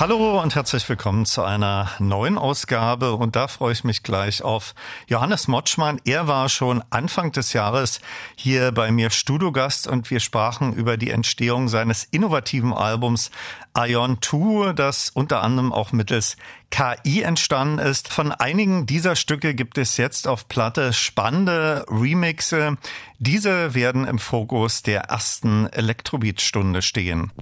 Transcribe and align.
Hallo 0.00 0.40
und 0.40 0.54
herzlich 0.54 0.88
willkommen 0.88 1.26
zu 1.26 1.42
einer 1.42 1.90
neuen 1.98 2.38
Ausgabe. 2.38 3.12
Und 3.12 3.36
da 3.36 3.48
freue 3.48 3.72
ich 3.74 3.84
mich 3.84 4.02
gleich 4.02 4.40
auf 4.42 4.74
Johannes 5.08 5.46
Motschmann. 5.46 6.00
Er 6.06 6.26
war 6.26 6.48
schon 6.48 6.82
Anfang 6.88 7.32
des 7.32 7.52
Jahres 7.52 8.00
hier 8.34 8.72
bei 8.72 8.90
mir 8.90 9.10
Studiogast 9.10 9.86
und 9.86 10.10
wir 10.10 10.20
sprachen 10.20 10.72
über 10.72 10.96
die 10.96 11.10
Entstehung 11.10 11.68
seines 11.68 12.04
innovativen 12.04 12.72
Albums 12.72 13.30
Ion 13.76 14.22
2, 14.22 14.72
das 14.72 15.10
unter 15.10 15.42
anderem 15.42 15.70
auch 15.70 15.92
mittels 15.92 16.38
KI 16.70 17.20
entstanden 17.20 17.78
ist. 17.78 18.08
Von 18.08 18.32
einigen 18.32 18.86
dieser 18.86 19.16
Stücke 19.16 19.54
gibt 19.54 19.76
es 19.76 19.98
jetzt 19.98 20.26
auf 20.26 20.48
Platte 20.48 20.94
spannende 20.94 21.84
Remixe. 21.90 22.78
Diese 23.18 23.74
werden 23.74 24.06
im 24.06 24.18
Fokus 24.18 24.82
der 24.82 25.02
ersten 25.02 25.66
Elektrobeat-Stunde 25.66 26.80
stehen. 26.80 27.32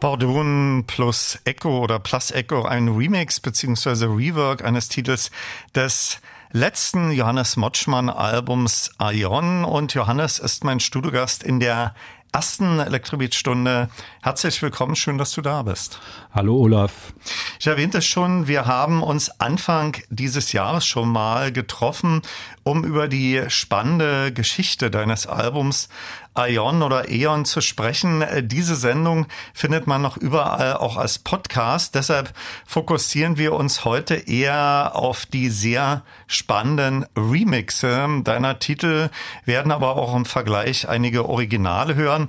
Bordun 0.00 0.84
plus 0.86 1.38
Echo 1.44 1.78
oder 1.78 1.98
Plus 1.98 2.30
Echo, 2.30 2.64
ein 2.64 2.88
Remix 2.88 3.38
bzw. 3.38 4.06
Rework 4.06 4.64
eines 4.64 4.88
Titels 4.88 5.30
des 5.74 6.20
letzten 6.52 7.12
Johannes 7.12 7.58
Motschmann 7.58 8.08
Albums 8.08 8.92
Aion 8.96 9.62
und 9.64 9.92
Johannes 9.92 10.38
ist 10.38 10.64
mein 10.64 10.80
Studiogast 10.80 11.42
in 11.42 11.60
der 11.60 11.94
ersten 12.32 12.78
Elektrobeat-Stunde. 12.78 13.88
Herzlich 14.22 14.62
willkommen, 14.62 14.94
schön, 14.96 15.18
dass 15.18 15.32
du 15.32 15.42
da 15.42 15.62
bist. 15.62 15.98
Hallo 16.32 16.56
Olaf. 16.56 17.12
Ich 17.58 17.66
erwähnte 17.66 17.98
es 17.98 18.06
schon, 18.06 18.46
wir 18.46 18.66
haben 18.66 19.02
uns 19.02 19.40
Anfang 19.40 19.96
dieses 20.10 20.52
Jahres 20.52 20.86
schon 20.86 21.08
mal 21.08 21.52
getroffen, 21.52 22.22
um 22.62 22.84
über 22.84 23.08
die 23.08 23.42
spannende 23.48 24.32
Geschichte 24.32 24.90
deines 24.90 25.26
Albums 25.26 25.88
Ion 26.36 26.82
oder 26.82 27.10
Eon 27.10 27.44
zu 27.44 27.60
sprechen. 27.60 28.24
Diese 28.42 28.76
Sendung 28.76 29.26
findet 29.52 29.86
man 29.86 30.02
noch 30.02 30.16
überall 30.16 30.74
auch 30.74 30.96
als 30.96 31.18
Podcast. 31.18 31.94
Deshalb 31.94 32.32
fokussieren 32.66 33.36
wir 33.36 33.52
uns 33.54 33.84
heute 33.84 34.14
eher 34.14 34.92
auf 34.94 35.26
die 35.26 35.50
sehr 35.50 36.02
spannenden 36.26 37.06
Remixe 37.16 38.08
deiner 38.22 38.58
Titel, 38.58 39.10
werden 39.44 39.72
aber 39.72 39.96
auch 39.96 40.14
im 40.14 40.24
Vergleich 40.24 40.88
einige 40.88 41.28
Originale 41.28 41.94
hören. 41.94 42.28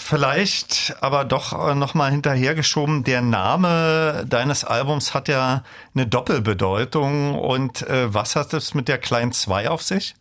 Vielleicht 0.00 0.94
aber 1.00 1.24
doch 1.24 1.74
noch 1.74 1.94
mal 1.94 2.12
hinterhergeschoben, 2.12 3.02
der 3.02 3.20
Name 3.20 4.24
deines 4.28 4.64
Albums 4.64 5.12
hat 5.12 5.26
ja 5.26 5.64
eine 5.92 6.06
Doppelbedeutung. 6.06 7.34
Und 7.34 7.82
äh, 7.82 8.14
was 8.14 8.36
hat 8.36 8.54
es 8.54 8.74
mit 8.74 8.86
der 8.86 8.98
Klein 8.98 9.32
2 9.32 9.68
auf 9.68 9.82
sich? 9.82 10.14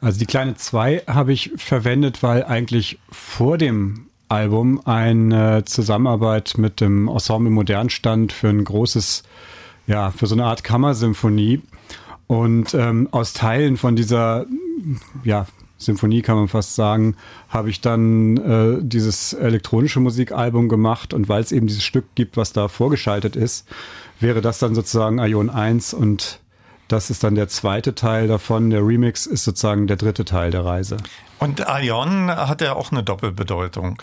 Also 0.00 0.18
die 0.18 0.26
kleine 0.26 0.54
2 0.54 1.02
habe 1.06 1.32
ich 1.32 1.52
verwendet, 1.56 2.22
weil 2.22 2.44
eigentlich 2.44 2.98
vor 3.10 3.58
dem 3.58 4.06
Album 4.28 4.80
eine 4.86 5.64
Zusammenarbeit 5.64 6.54
mit 6.56 6.80
dem 6.80 7.08
Ensemble 7.08 7.50
Modern 7.50 7.90
stand 7.90 8.32
für 8.32 8.48
ein 8.48 8.64
großes, 8.64 9.24
ja, 9.86 10.10
für 10.10 10.26
so 10.26 10.34
eine 10.34 10.44
Art 10.44 10.64
Kammersymphonie. 10.64 11.62
Und 12.26 12.74
ähm, 12.74 13.08
aus 13.10 13.32
Teilen 13.32 13.76
von 13.76 13.96
dieser, 13.96 14.46
ja, 15.24 15.46
Symphonie 15.78 16.22
kann 16.22 16.36
man 16.36 16.48
fast 16.48 16.74
sagen, 16.74 17.16
habe 17.48 17.70
ich 17.70 17.80
dann 17.80 18.36
äh, 18.36 18.78
dieses 18.82 19.32
elektronische 19.32 19.98
Musikalbum 19.98 20.68
gemacht 20.68 21.14
und 21.14 21.28
weil 21.28 21.42
es 21.42 21.52
eben 21.52 21.66
dieses 21.66 21.82
Stück 21.82 22.04
gibt, 22.14 22.36
was 22.36 22.52
da 22.52 22.68
vorgeschaltet 22.68 23.34
ist, 23.34 23.66
wäre 24.20 24.42
das 24.42 24.58
dann 24.58 24.74
sozusagen 24.74 25.18
Ion 25.18 25.48
1 25.48 25.94
und 25.94 26.39
das 26.92 27.10
ist 27.10 27.22
dann 27.22 27.34
der 27.34 27.48
zweite 27.48 27.94
Teil 27.94 28.28
davon. 28.28 28.70
Der 28.70 28.86
Remix 28.86 29.26
ist 29.26 29.44
sozusagen 29.44 29.86
der 29.86 29.96
dritte 29.96 30.24
Teil 30.24 30.50
der 30.50 30.64
Reise. 30.64 30.96
Und 31.38 31.68
Aion 31.68 32.30
hat 32.30 32.60
ja 32.60 32.74
auch 32.74 32.90
eine 32.90 33.02
Doppelbedeutung. 33.02 34.02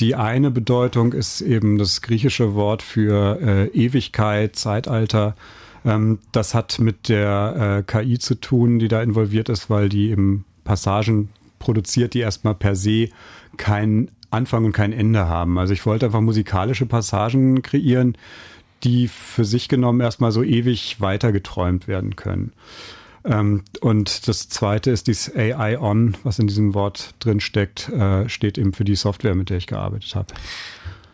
Die 0.00 0.14
eine 0.14 0.50
Bedeutung 0.50 1.12
ist 1.12 1.40
eben 1.40 1.78
das 1.78 2.02
griechische 2.02 2.54
Wort 2.54 2.82
für 2.82 3.40
äh, 3.40 3.66
Ewigkeit, 3.68 4.56
Zeitalter. 4.56 5.36
Ähm, 5.84 6.18
das 6.32 6.54
hat 6.54 6.80
mit 6.80 7.08
der 7.08 7.76
äh, 7.78 7.82
KI 7.84 8.18
zu 8.18 8.34
tun, 8.34 8.78
die 8.78 8.88
da 8.88 9.00
involviert 9.02 9.48
ist, 9.48 9.70
weil 9.70 9.88
die 9.88 10.10
eben 10.10 10.44
Passagen 10.64 11.28
produziert, 11.58 12.14
die 12.14 12.20
erstmal 12.20 12.54
per 12.54 12.74
se 12.74 13.10
keinen 13.56 14.10
Anfang 14.32 14.64
und 14.64 14.72
kein 14.72 14.92
Ende 14.92 15.28
haben. 15.28 15.58
Also 15.58 15.72
ich 15.72 15.84
wollte 15.86 16.06
einfach 16.06 16.20
musikalische 16.20 16.86
Passagen 16.86 17.62
kreieren, 17.62 18.16
die 18.84 19.08
für 19.08 19.44
sich 19.44 19.68
genommen 19.68 20.00
erstmal 20.00 20.32
so 20.32 20.42
ewig 20.42 21.00
weitergeträumt 21.00 21.88
werden 21.88 22.16
können. 22.16 22.52
Ähm, 23.24 23.62
und 23.80 24.26
das 24.28 24.48
zweite 24.48 24.90
ist 24.90 25.06
dieses 25.06 25.34
AI 25.34 25.78
On, 25.80 26.16
was 26.24 26.38
in 26.38 26.46
diesem 26.46 26.74
Wort 26.74 27.14
drin 27.20 27.40
steckt, 27.40 27.88
äh, 27.88 28.28
steht 28.28 28.58
eben 28.58 28.72
für 28.72 28.84
die 28.84 28.96
Software, 28.96 29.34
mit 29.34 29.50
der 29.50 29.58
ich 29.58 29.66
gearbeitet 29.66 30.14
habe. 30.14 30.34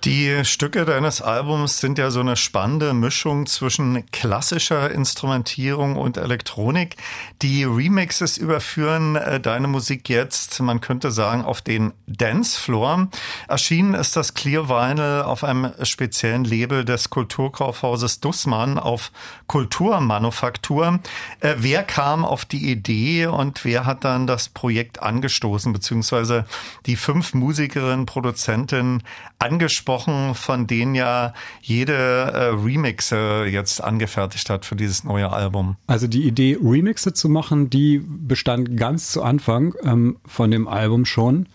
Die 0.04 0.44
Stücke 0.44 0.84
deines 0.84 1.20
Albums 1.20 1.80
sind 1.80 1.98
ja 1.98 2.12
so 2.12 2.20
eine 2.20 2.36
spannende 2.36 2.94
Mischung 2.94 3.46
zwischen 3.46 4.08
klassischer 4.12 4.92
Instrumentierung 4.92 5.96
und 5.96 6.16
Elektronik. 6.16 6.94
Die 7.42 7.64
Remixes 7.64 8.38
überführen 8.38 9.16
äh, 9.16 9.40
deine 9.40 9.66
Musik 9.66 10.08
jetzt, 10.08 10.60
man 10.60 10.80
könnte 10.80 11.10
sagen, 11.10 11.44
auf 11.44 11.62
den 11.62 11.94
Dancefloor. 12.06 13.08
Erschienen 13.48 13.94
ist 13.94 14.14
das 14.14 14.34
Clear 14.34 14.68
Vinyl 14.68 15.22
auf 15.22 15.42
einem 15.42 15.72
speziellen 15.82 16.44
Label 16.44 16.84
des 16.84 17.10
Kulturkaufhauses 17.10 18.20
Dussmann 18.20 18.78
auf 18.78 19.10
Kulturmanufaktur. 19.48 21.00
Äh, 21.40 21.56
wer 21.58 21.82
kam 21.82 22.24
auf 22.24 22.44
die 22.44 22.70
Idee 22.70 23.26
und 23.26 23.64
wer 23.64 23.84
hat 23.84 24.04
dann 24.04 24.28
das 24.28 24.48
Projekt 24.48 25.02
angestoßen, 25.02 25.72
beziehungsweise 25.72 26.44
die 26.86 26.94
fünf 26.94 27.34
Musikerinnen, 27.34 28.06
Produzentinnen 28.06 29.02
angesprochen? 29.40 29.87
Gesprochen, 29.88 30.34
von 30.34 30.66
denen 30.66 30.94
ja 30.94 31.32
jede 31.62 31.94
äh, 31.94 32.48
Remixe 32.62 33.46
jetzt 33.50 33.82
angefertigt 33.82 34.50
hat 34.50 34.66
für 34.66 34.76
dieses 34.76 35.02
neue 35.02 35.32
Album. 35.32 35.76
Also 35.86 36.06
die 36.06 36.26
Idee, 36.26 36.58
Remixe 36.62 37.14
zu 37.14 37.30
machen, 37.30 37.70
die 37.70 38.02
bestand 38.04 38.76
ganz 38.76 39.10
zu 39.10 39.22
Anfang 39.22 39.74
ähm, 39.82 40.18
von 40.26 40.50
dem 40.50 40.68
Album 40.68 41.06
schon. 41.06 41.46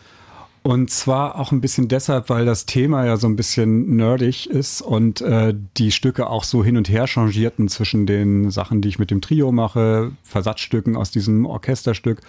Und 0.63 0.89
zwar 0.89 1.38
auch 1.38 1.51
ein 1.51 1.62
bisschen 1.62 1.89
deshalb, 1.89 2.30
weil 2.30 2.45
das 2.45 2.65
Thema 2.65 3.06
ja 3.06 3.18
so 3.18 3.27
ein 3.27 3.35
bisschen 3.35 3.97
nerdig 3.97 4.50
ist 4.50 4.81
und 4.81 5.21
äh, 5.21 5.53
die 5.77 5.91
Stücke 5.91 6.27
auch 6.27 6.45
so 6.45 6.63
hin 6.63 6.77
und 6.77 6.89
her 6.89 7.06
changierten 7.06 7.68
zwischen 7.68 8.06
den 8.07 8.50
Sachen, 8.50 8.81
die 8.81 8.88
ich 8.88 8.97
mit 8.97 9.12
dem 9.12 9.21
Trio 9.21 9.51
mache, 9.51 10.12
Versatzstücken 10.24 10.95
aus 10.95 11.12
diesem 11.12 11.45
Orchesterstück 11.45 12.21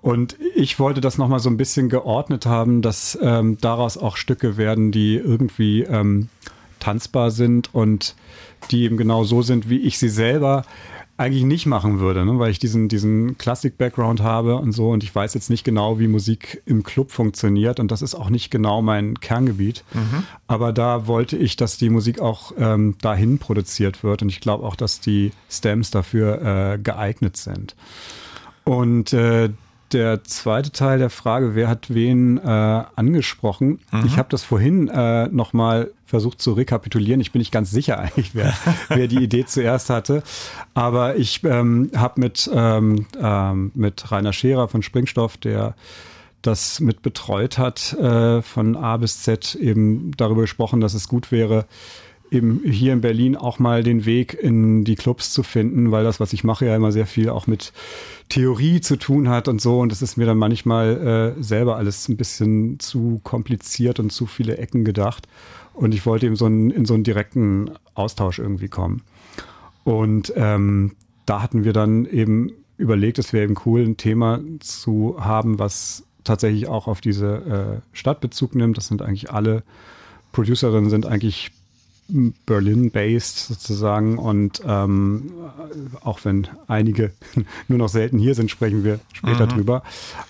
und 0.00 0.36
ich 0.54 0.78
wollte 0.78 1.00
das 1.00 1.18
nochmal 1.18 1.40
so 1.40 1.50
ein 1.50 1.56
bisschen 1.56 1.88
geordnet 1.88 2.46
haben, 2.46 2.82
dass 2.82 3.18
ähm, 3.20 3.58
daraus 3.60 3.98
auch 3.98 4.16
Stücke 4.16 4.56
werden, 4.56 4.92
die 4.92 5.16
irgendwie 5.16 5.82
ähm, 5.82 6.28
tanzbar 6.78 7.30
sind 7.30 7.74
und 7.74 8.14
die 8.70 8.82
eben 8.82 8.96
genau 8.96 9.24
so 9.24 9.42
sind, 9.42 9.68
wie 9.68 9.78
ich 9.78 9.98
sie 9.98 10.08
selber 10.08 10.64
eigentlich 11.18 11.42
nicht 11.42 11.66
machen 11.66 11.98
würde, 11.98 12.24
ne? 12.24 12.38
weil 12.38 12.52
ich 12.52 12.60
diesen, 12.60 12.88
diesen 12.88 13.36
Klassik-Background 13.38 14.22
habe 14.22 14.54
und 14.54 14.70
so 14.70 14.90
und 14.90 15.02
ich 15.02 15.12
weiß 15.12 15.34
jetzt 15.34 15.50
nicht 15.50 15.64
genau, 15.64 15.98
wie 15.98 16.06
Musik 16.06 16.62
im 16.64 16.84
Club 16.84 17.10
funktioniert 17.10 17.80
und 17.80 17.90
das 17.90 18.02
ist 18.02 18.14
auch 18.14 18.30
nicht 18.30 18.52
genau 18.52 18.82
mein 18.82 19.18
Kerngebiet. 19.18 19.82
Mhm. 19.92 20.22
Aber 20.46 20.72
da 20.72 21.08
wollte 21.08 21.36
ich, 21.36 21.56
dass 21.56 21.76
die 21.76 21.90
Musik 21.90 22.20
auch 22.20 22.52
ähm, 22.56 22.94
dahin 23.00 23.38
produziert 23.38 24.04
wird 24.04 24.22
und 24.22 24.28
ich 24.28 24.40
glaube 24.40 24.64
auch, 24.64 24.76
dass 24.76 25.00
die 25.00 25.32
Stems 25.50 25.90
dafür 25.90 26.74
äh, 26.74 26.78
geeignet 26.78 27.36
sind. 27.36 27.74
Und 28.62 29.12
äh, 29.12 29.50
der 29.92 30.24
zweite 30.24 30.72
Teil 30.72 30.98
der 30.98 31.10
Frage, 31.10 31.54
wer 31.54 31.68
hat 31.68 31.92
wen 31.92 32.38
äh, 32.38 32.40
angesprochen? 32.46 33.80
Mhm. 33.90 34.06
Ich 34.06 34.18
habe 34.18 34.28
das 34.30 34.44
vorhin 34.44 34.88
äh, 34.88 35.28
nochmal 35.28 35.90
versucht 36.04 36.40
zu 36.40 36.52
rekapitulieren. 36.52 37.20
Ich 37.20 37.32
bin 37.32 37.40
nicht 37.40 37.52
ganz 37.52 37.70
sicher 37.70 37.98
eigentlich, 38.00 38.34
wer, 38.34 38.54
wer 38.88 39.08
die 39.08 39.22
Idee 39.22 39.44
zuerst 39.46 39.90
hatte. 39.90 40.22
Aber 40.74 41.16
ich 41.16 41.44
ähm, 41.44 41.90
habe 41.94 42.20
mit, 42.20 42.50
ähm, 42.52 43.06
ähm, 43.20 43.72
mit 43.74 44.10
Rainer 44.10 44.32
Scherer 44.32 44.68
von 44.68 44.82
Springstoff, 44.82 45.36
der 45.36 45.74
das 46.42 46.80
mit 46.80 47.02
betreut 47.02 47.58
hat, 47.58 47.92
äh, 47.94 48.42
von 48.42 48.76
A 48.76 48.96
bis 48.96 49.22
Z 49.22 49.54
eben 49.56 50.12
darüber 50.16 50.42
gesprochen, 50.42 50.80
dass 50.80 50.94
es 50.94 51.08
gut 51.08 51.32
wäre, 51.32 51.66
eben 52.30 52.62
hier 52.64 52.92
in 52.92 53.00
Berlin 53.00 53.36
auch 53.36 53.58
mal 53.58 53.82
den 53.82 54.04
Weg 54.04 54.34
in 54.34 54.84
die 54.84 54.96
Clubs 54.96 55.32
zu 55.32 55.42
finden, 55.42 55.90
weil 55.90 56.04
das, 56.04 56.20
was 56.20 56.32
ich 56.32 56.44
mache, 56.44 56.66
ja 56.66 56.76
immer 56.76 56.92
sehr 56.92 57.06
viel 57.06 57.28
auch 57.28 57.46
mit 57.46 57.72
Theorie 58.28 58.80
zu 58.80 58.96
tun 58.96 59.28
hat 59.28 59.48
und 59.48 59.60
so. 59.60 59.80
Und 59.80 59.90
das 59.90 60.02
ist 60.02 60.16
mir 60.16 60.26
dann 60.26 60.38
manchmal 60.38 61.34
äh, 61.38 61.42
selber 61.42 61.76
alles 61.76 62.08
ein 62.08 62.16
bisschen 62.16 62.78
zu 62.80 63.20
kompliziert 63.22 64.00
und 64.00 64.10
zu 64.10 64.26
viele 64.26 64.58
Ecken 64.58 64.84
gedacht. 64.84 65.28
Und 65.74 65.94
ich 65.94 66.04
wollte 66.06 66.26
eben 66.26 66.36
so 66.36 66.46
einen, 66.46 66.70
in 66.70 66.84
so 66.84 66.94
einen 66.94 67.04
direkten 67.04 67.70
Austausch 67.94 68.38
irgendwie 68.38 68.68
kommen. 68.68 69.02
Und 69.84 70.32
ähm, 70.36 70.92
da 71.24 71.42
hatten 71.42 71.64
wir 71.64 71.72
dann 71.72 72.04
eben 72.04 72.52
überlegt, 72.76 73.18
es 73.18 73.32
wäre 73.32 73.44
eben 73.44 73.56
cool, 73.64 73.84
ein 73.84 73.96
Thema 73.96 74.40
zu 74.60 75.16
haben, 75.18 75.58
was 75.58 76.04
tatsächlich 76.24 76.68
auch 76.68 76.88
auf 76.88 77.00
diese 77.00 77.80
äh, 77.92 77.96
Stadt 77.96 78.20
Bezug 78.20 78.54
nimmt. 78.54 78.76
Das 78.76 78.86
sind 78.86 79.02
eigentlich 79.02 79.30
alle 79.30 79.62
Producerinnen 80.32 80.90
sind 80.90 81.06
eigentlich 81.06 81.50
Berlin-based 82.08 83.38
sozusagen 83.38 84.18
und 84.18 84.62
ähm, 84.66 85.32
auch 86.02 86.24
wenn 86.24 86.48
einige 86.66 87.12
nur 87.68 87.78
noch 87.78 87.88
selten 87.88 88.18
hier 88.18 88.34
sind, 88.34 88.50
sprechen 88.50 88.84
wir 88.84 89.00
später 89.12 89.46
mhm. 89.46 89.50
drüber. 89.50 89.82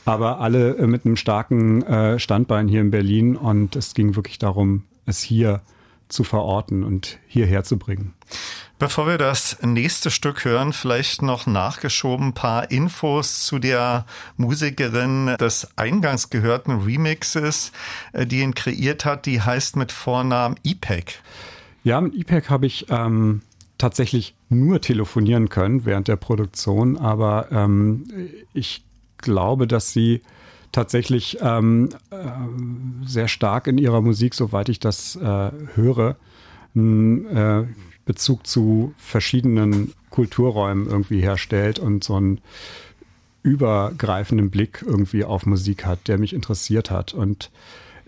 Aber 0.05 0.41
alle 0.41 0.77
äh, 0.77 0.87
mit 0.87 1.05
einem 1.05 1.17
starken 1.17 1.83
äh, 1.83 2.19
Standbein 2.19 2.69
hier 2.69 2.81
in 2.81 2.91
Berlin 2.91 3.37
und 3.37 3.77
es 3.77 3.95
ging 3.95 4.17
wirklich 4.17 4.39
darum, 4.39 4.85
es 5.07 5.21
hier 5.21 5.61
zu 6.09 6.25
verorten 6.25 6.85
und 6.85 7.19
hierher 7.27 7.65
zu 7.65 7.79
bringen. 7.79 8.15
Bevor 8.79 9.09
wir 9.09 9.19
das 9.19 9.59
nächste 9.63 10.09
Stück 10.11 10.45
hören, 10.45 10.73
vielleicht 10.73 11.21
noch 11.21 11.47
nachgeschoben 11.47 12.29
ein 12.29 12.35
paar 12.35 12.71
Infos 12.71 13.45
zu 13.45 13.59
der 13.59 14.07
Musikerin 14.37 15.37
des 15.41 15.69
eingangs 15.77 16.31
gehörten 16.31 16.83
Remixes, 16.83 17.73
äh, 18.13 18.25
die 18.27 18.41
ihn 18.41 18.55
kreiert 18.55 19.05
hat. 19.05 19.27
Die 19.27 19.43
heißt 19.43 19.77
mit 19.77 19.91
Vornamen 19.91 20.57
IPEC. 20.63 21.21
Ja, 21.89 22.03
mit 22.03 22.15
IPEC 22.15 22.51
habe 22.51 22.67
ich 22.67 22.85
ähm, 22.91 23.41
tatsächlich 23.79 24.35
nur 24.51 24.83
telefonieren 24.83 25.49
können 25.49 25.87
während 25.87 26.07
der 26.07 26.17
Produktion, 26.17 26.99
aber 26.99 27.51
ähm, 27.51 28.05
ich 28.53 28.85
glaube, 29.17 29.67
dass 29.67 29.91
sie 29.95 30.21
tatsächlich 30.71 31.39
ähm, 31.41 31.89
äh, 32.11 32.17
sehr 33.07 33.27
stark 33.27 33.69
in 33.69 33.79
ihrer 33.79 34.03
Musik, 34.03 34.35
soweit 34.35 34.69
ich 34.69 34.81
das 34.81 35.17
äh, 35.17 35.51
höre, 35.77 36.17
einen 36.75 37.25
äh, 37.25 37.65
Bezug 38.05 38.47
zu 38.47 38.93
verschiedenen 38.99 39.95
Kulturräumen 40.11 40.89
irgendwie 40.89 41.23
herstellt 41.23 41.79
und 41.79 42.05
so 42.05 42.17
einen 42.17 42.43
übergreifenden 43.43 44.51
Blick 44.51 44.85
irgendwie 44.87 45.25
auf 45.25 45.47
Musik 45.47 45.87
hat, 45.87 46.07
der 46.07 46.19
mich 46.19 46.35
interessiert 46.35 46.91
hat. 46.91 47.15
Und 47.15 47.51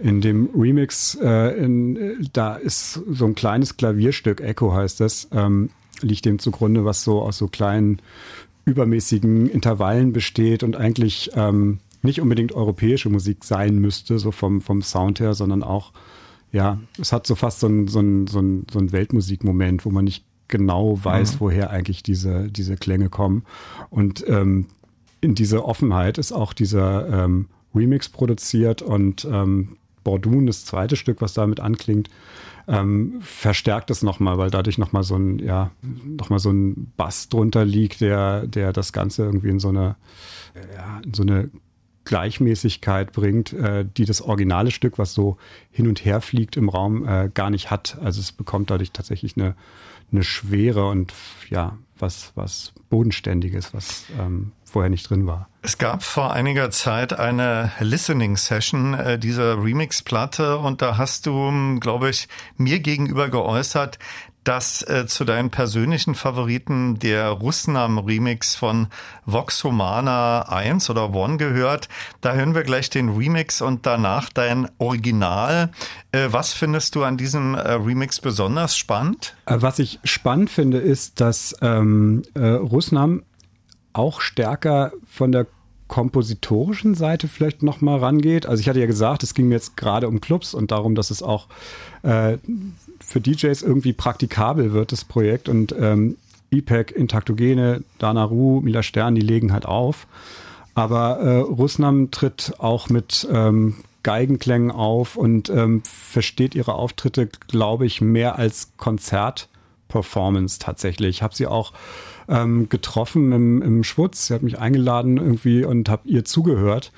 in 0.03 0.21
dem 0.21 0.51
Remix, 0.55 1.17
äh, 1.21 1.57
in, 1.57 2.29
da 2.33 2.55
ist 2.55 3.01
so 3.11 3.27
ein 3.27 3.35
kleines 3.35 3.77
Klavierstück, 3.77 4.41
Echo 4.41 4.73
heißt 4.73 5.01
das, 5.01 5.29
ähm, 5.33 5.71
liegt 6.01 6.25
dem 6.25 6.39
zugrunde, 6.39 6.85
was 6.85 7.05
so 7.05 7.21
aus 7.23 7.39
so 7.39 7.49
kleinen 7.49 8.01
übermäßigen 8.65 9.49
Intervallen 9.49 10.13
besteht 10.13 10.63
und 10.63 10.77
eigentlich 10.77 11.31
ähm, 11.35 11.79
nicht 12.03 12.21
unbedingt 12.21 12.53
europäische 12.53 13.11
Musik 13.11 13.45
sein 13.45 13.79
müsste, 13.79 14.19
so 14.19 14.31
vom, 14.31 14.61
vom 14.61 14.83
Sound 14.83 15.21
her, 15.21 15.35
sondern 15.35 15.63
auch, 15.63 15.93
ja, 16.53 16.79
es 16.99 17.13
hat 17.13 17.27
so 17.27 17.35
fast 17.35 17.61
so 17.61 17.67
ein, 17.67 17.89
so 17.89 18.01
ein, 18.01 18.27
so 18.27 18.41
ein, 18.41 18.67
so 18.71 18.79
ein 18.79 18.93
Weltmusikmoment, 18.93 19.85
wo 19.85 19.91
man 19.91 20.05
nicht 20.05 20.25
genau 20.49 20.99
weiß, 21.03 21.35
mhm. 21.35 21.41
woher 21.41 21.71
eigentlich 21.71 22.03
diese, 22.03 22.49
diese 22.51 22.77
Klänge 22.77 23.09
kommen. 23.09 23.45
Und 23.91 24.25
ähm, 24.29 24.67
in 25.21 25.35
diese 25.35 25.65
Offenheit 25.65 26.19
ist 26.19 26.33
auch 26.33 26.53
dieser 26.53 27.25
ähm, 27.25 27.47
Remix 27.75 28.09
produziert 28.09 28.83
und 28.83 29.27
ähm, 29.31 29.77
Bordoun, 30.05 30.47
das 30.47 30.65
zweite 30.65 30.97
Stück, 30.97 31.21
was 31.21 31.35
damit 31.35 31.61
anklingt, 31.61 32.09
ähm, 32.69 33.19
verstärkt 33.21 33.91
es 33.91 34.03
nochmal, 34.03 34.39
weil 34.39 34.51
dadurch 34.51 34.79
nochmal 34.79 35.03
so 35.03 35.17
ein, 35.17 35.39
ja, 35.39 35.71
nochmal 36.05 36.39
so 36.39 36.51
ein 36.51 36.93
Bass 36.97 37.29
drunter 37.29 37.65
liegt, 37.65 38.01
der, 38.01 38.47
der 38.47 38.73
das 38.73 38.93
Ganze 38.93 39.25
irgendwie 39.25 39.49
in 39.49 39.59
so 39.59 39.69
eine, 39.69 39.97
ja, 40.75 41.01
in 41.05 41.15
so 41.15 41.23
eine 41.23 41.51
Gleichmäßigkeit 42.05 43.13
bringt, 43.13 43.53
äh, 43.53 43.85
die 43.85 44.05
das 44.05 44.23
originale 44.23 44.71
Stück, 44.71 44.99
was 44.99 45.15
so 45.15 45.37
hin 45.71 45.87
und 45.87 46.05
her 46.05 46.21
fliegt 46.21 46.57
im 46.57 46.69
Raum, 46.69 47.07
äh, 47.07 47.31
gar 47.33 47.51
nicht 47.51 47.71
hat. 47.71 47.99
Also 48.01 48.21
es 48.21 48.33
bekommt 48.33 48.71
dadurch 48.71 48.93
tatsächlich 48.93 49.37
eine, 49.37 49.55
eine 50.11 50.23
Schwere 50.23 50.89
und 50.89 51.13
ja, 51.51 51.79
was, 51.99 52.33
was 52.35 52.73
Bodenständiges, 52.89 53.75
was 53.75 54.07
ähm, 54.19 54.53
vorher 54.65 54.91
nicht 54.91 55.09
drin 55.09 55.27
war. 55.27 55.50
Es 55.63 55.77
gab 55.77 56.03
vor 56.03 56.33
einiger 56.33 56.71
Zeit 56.71 57.13
eine 57.13 57.71
Listening-Session 57.81 58.95
äh, 58.95 59.19
dieser 59.19 59.63
Remix-Platte 59.63 60.57
und 60.57 60.81
da 60.81 60.97
hast 60.97 61.27
du, 61.27 61.79
glaube 61.81 62.09
ich, 62.09 62.29
mir 62.57 62.81
gegenüber 62.81 63.29
geäußert, 63.29 63.99
dass 64.43 64.83
äh, 64.83 65.07
zu 65.07 65.25
deinen 65.25 65.51
persönlichen 65.51 66.15
Favoriten 66.15 66.99
der 66.99 67.29
Russnam-Remix 67.29 68.57
von 68.57 68.87
Vox 69.27 69.63
Humana 69.63 70.49
1 70.49 70.89
oder 70.89 71.13
One 71.13 71.37
gehört. 71.37 71.91
Da 72.23 72.33
hören 72.33 72.55
wir 72.55 72.63
gleich 72.63 72.89
den 72.89 73.11
Remix 73.11 73.61
und 73.61 73.85
danach 73.85 74.31
dein 74.31 74.67
Original. 74.79 75.73
Äh, 76.13 76.29
was 76.31 76.55
findest 76.55 76.95
du 76.95 77.05
an 77.05 77.19
diesem 77.19 77.55
äh, 77.55 77.73
Remix 77.73 78.19
besonders 78.19 78.79
spannend? 78.79 79.37
Äh, 79.45 79.57
was 79.61 79.79
ich 79.79 80.01
spannend 80.05 80.49
finde, 80.49 80.79
ist, 80.79 81.21
dass 81.21 81.55
ähm, 81.61 82.23
äh, 82.35 82.41
Russnam 82.49 83.23
auch 83.93 84.21
stärker 84.21 84.93
von 85.09 85.33
der 85.33 85.47
kompositorischen 85.89 86.95
Seite 86.95 87.27
vielleicht 87.27 87.63
noch 87.63 87.81
mal 87.81 87.99
rangeht. 87.99 88.47
Also 88.47 88.61
ich 88.61 88.69
hatte 88.69 88.79
ja 88.79 88.87
gesagt, 88.87 89.23
es 89.25 89.35
ging 89.35 89.49
mir 89.49 89.57
jetzt 89.57 89.77
gerade 89.77 90.07
um 90.07 90.21
Clubs 90.21 90.55
und 90.55 90.71
darum, 90.71 90.95
dass 90.95 91.11
es 91.11 91.23
auch 91.23 91.49
äh, 92.03 92.39
für 93.01 93.21
DJs 93.21 93.61
irgendwie 93.61 93.93
praktikabel 93.93 94.73
wird, 94.73 94.93
das 94.93 95.05
Projekt. 95.05 95.49
Und 95.49 95.75
ähm, 95.79 96.17
IPEC, 96.51 96.93
Intaktogene, 96.93 97.83
Dana 97.99 98.25
Ru, 98.25 98.61
Mila 98.61 98.83
Stern, 98.83 99.17
die 99.17 99.21
legen 99.21 99.53
halt 99.53 99.67
auf. 99.67 100.07
Aber 100.75 101.19
äh, 101.19 101.39
Russnam 101.39 102.13
tritt 102.13 102.55
auch 102.59 102.89
mit 102.89 103.29
ähm, 103.31 103.75
Geigenklängen 104.03 104.71
auf 104.71 105.17
und 105.17 105.51
ähm, 105.51 105.83
versteht 105.85 106.55
ihre 106.55 106.75
Auftritte, 106.75 107.29
glaube 107.49 107.87
ich, 107.87 108.01
mehr 108.01 108.37
als 108.37 108.73
Konzertperformance 108.77 110.59
tatsächlich. 110.59 111.17
Ich 111.17 111.23
habe 111.23 111.35
sie 111.35 111.47
auch 111.47 111.73
ähm, 112.31 112.69
getroffen 112.69 113.33
im, 113.33 113.63
im 113.63 113.85
Schwutz. 113.85 114.29
Sie 114.29 114.35
hat 114.35 114.43
mich 114.43 114.59
eingeladen 114.59 115.17
irgendwie 115.19 115.65
und 115.65 115.89
habe 115.89 116.09
ihr 116.09 116.25
zugehört 116.25 116.93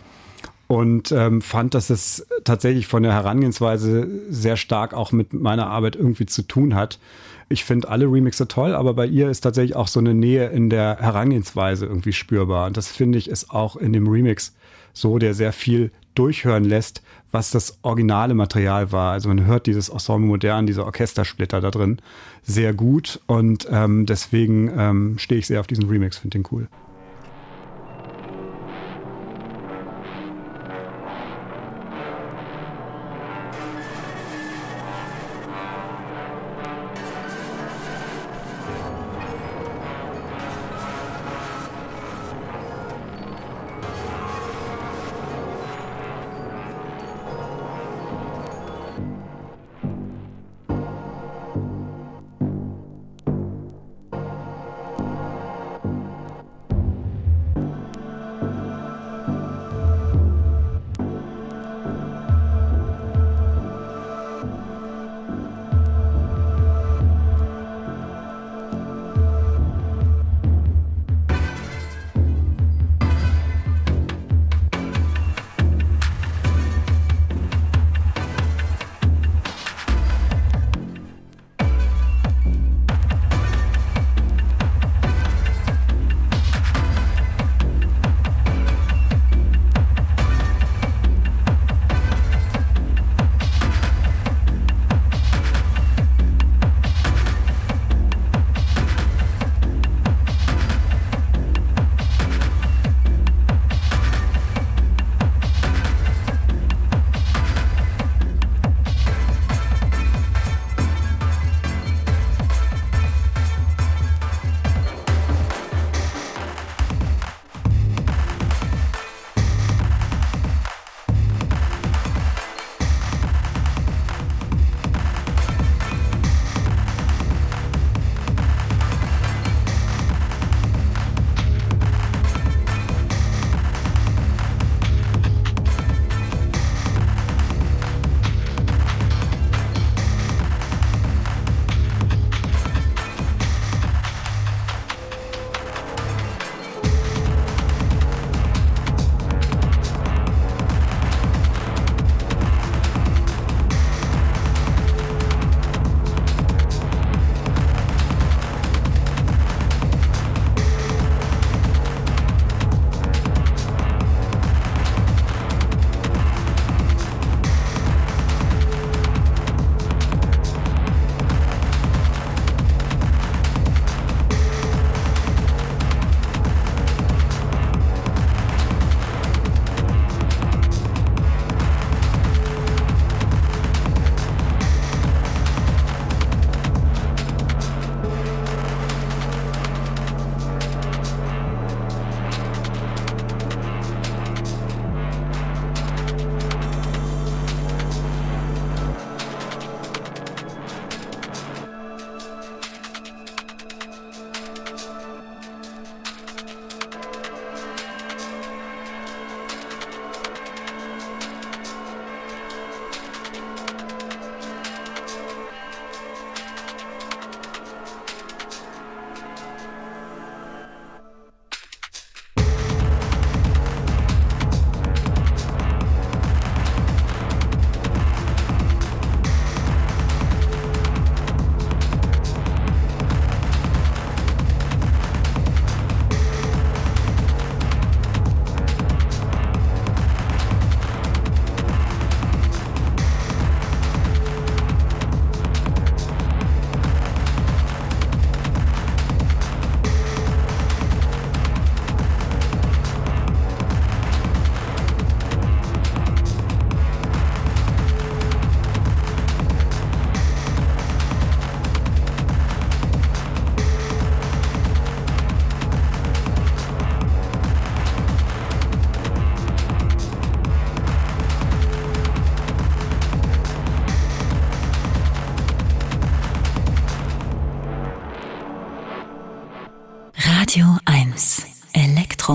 und 0.72 1.12
ähm, 1.12 1.42
fand, 1.42 1.74
dass 1.74 1.90
es 1.90 2.26
tatsächlich 2.44 2.86
von 2.86 3.02
der 3.02 3.12
Herangehensweise 3.12 4.08
sehr 4.30 4.56
stark 4.56 4.94
auch 4.94 5.12
mit 5.12 5.34
meiner 5.34 5.66
Arbeit 5.66 5.96
irgendwie 5.96 6.26
zu 6.26 6.42
tun 6.42 6.74
hat. 6.74 6.98
Ich 7.48 7.64
finde 7.64 7.90
alle 7.90 8.06
Remixe 8.06 8.48
toll, 8.48 8.74
aber 8.74 8.94
bei 8.94 9.06
ihr 9.06 9.28
ist 9.28 9.42
tatsächlich 9.42 9.76
auch 9.76 9.88
so 9.88 10.00
eine 10.00 10.14
Nähe 10.14 10.48
in 10.48 10.70
der 10.70 10.96
Herangehensweise 10.98 11.84
irgendwie 11.84 12.14
spürbar. 12.14 12.68
Und 12.68 12.78
das 12.78 12.88
finde 12.88 13.18
ich 13.18 13.28
ist 13.28 13.50
auch 13.50 13.76
in 13.76 13.92
dem 13.92 14.08
Remix 14.08 14.54
so, 14.94 15.18
der 15.18 15.34
sehr 15.34 15.52
viel 15.52 15.90
durchhören 16.14 16.64
lässt, 16.64 17.02
was 17.32 17.50
das 17.50 17.78
originale 17.82 18.32
Material 18.32 18.92
war. 18.92 19.12
Also 19.12 19.28
man 19.28 19.44
hört 19.44 19.66
dieses 19.66 19.90
Ensemble 19.90 20.26
modern, 20.26 20.66
diese 20.66 20.84
Orchestersplitter 20.84 21.60
da 21.60 21.70
drin 21.70 21.98
sehr 22.42 22.74
gut 22.74 23.20
und 23.26 23.66
ähm, 23.70 24.06
deswegen 24.06 24.70
ähm, 24.76 25.18
stehe 25.18 25.38
ich 25.38 25.46
sehr 25.46 25.60
auf 25.60 25.66
diesen 25.66 25.88
Remix, 25.88 26.18
finde 26.18 26.38
den 26.38 26.48
cool. 26.50 26.68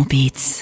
Electrobeats. 0.08 0.57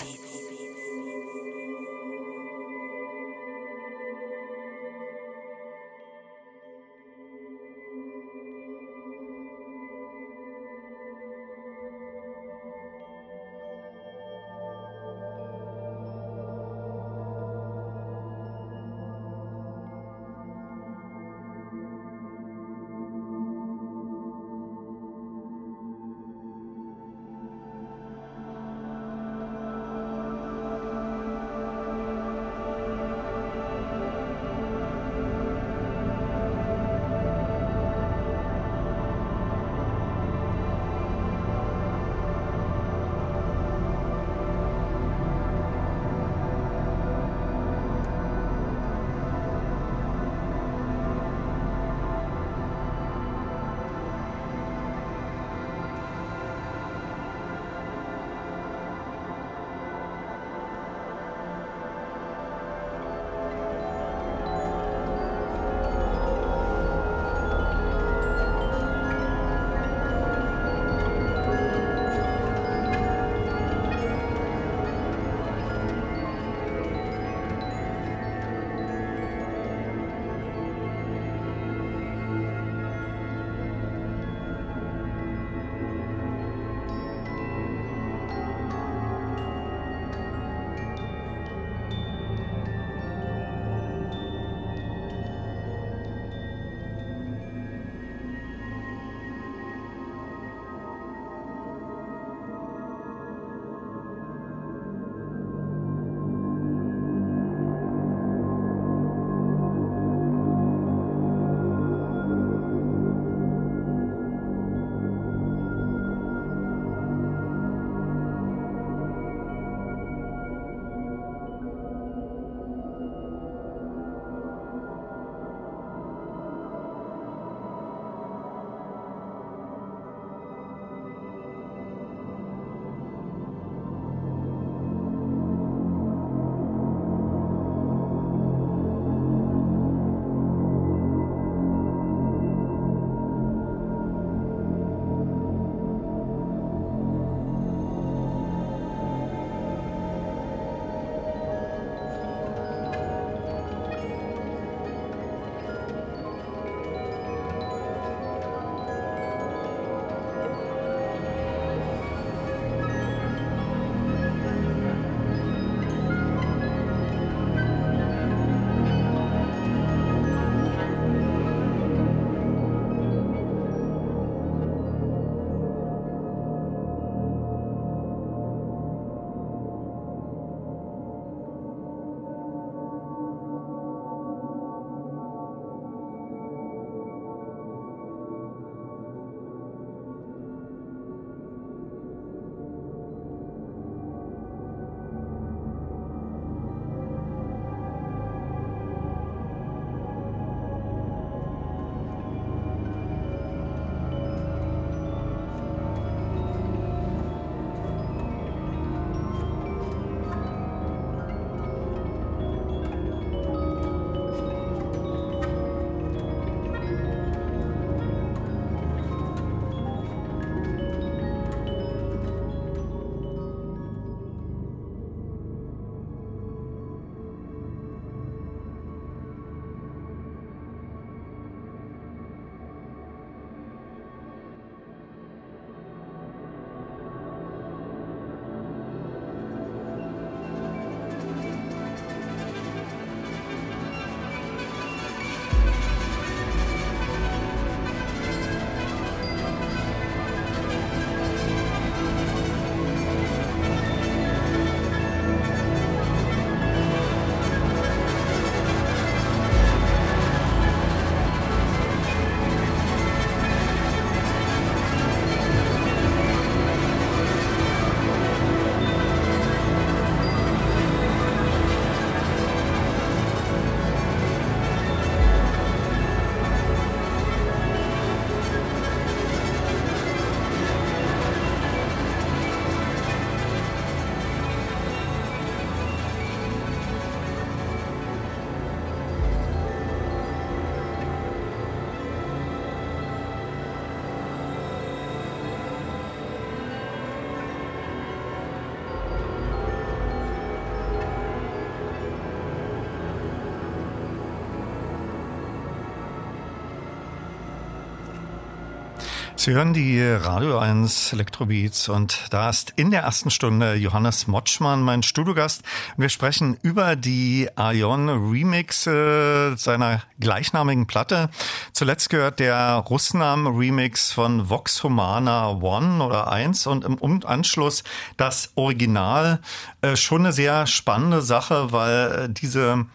Sie 309.46 309.52
hören 309.52 309.76
die 309.76 310.02
Radio 310.02 310.58
1 310.58 311.14
Elektrobeats 311.14 311.88
und 311.88 312.20
da 312.32 312.50
ist 312.50 312.74
in 312.78 312.90
der 312.90 313.04
ersten 313.04 313.30
Stunde 313.30 313.76
Johannes 313.76 314.26
Motschmann, 314.26 314.82
mein 314.82 315.04
Studiogast. 315.04 315.62
Wir 315.98 316.10
sprechen 316.10 316.58
über 316.64 316.96
die 316.96 317.48
Ion 317.56 318.10
Remix 318.10 318.88
äh, 318.88 319.56
seiner 319.56 320.02
gleichnamigen 320.20 320.88
Platte. 320.88 321.30
Zuletzt 321.74 322.10
gehört 322.10 322.40
der 322.40 322.78
Russnam 322.90 323.46
Remix 323.46 324.12
von 324.12 324.50
Vox 324.50 324.84
Humana 324.84 325.52
One 325.52 326.04
oder 326.04 326.32
1 326.32 326.66
und 326.66 326.84
im 326.84 326.98
Anschluss 327.24 327.84
das 328.18 328.52
Original. 328.56 329.42
Äh, 329.82 329.96
schon 329.96 330.22
eine 330.22 330.34
sehr 330.34 330.66
spannende 330.66 331.22
Sache, 331.22 331.72
weil 331.72 332.12
äh, 332.12 332.30
diese 332.30 332.88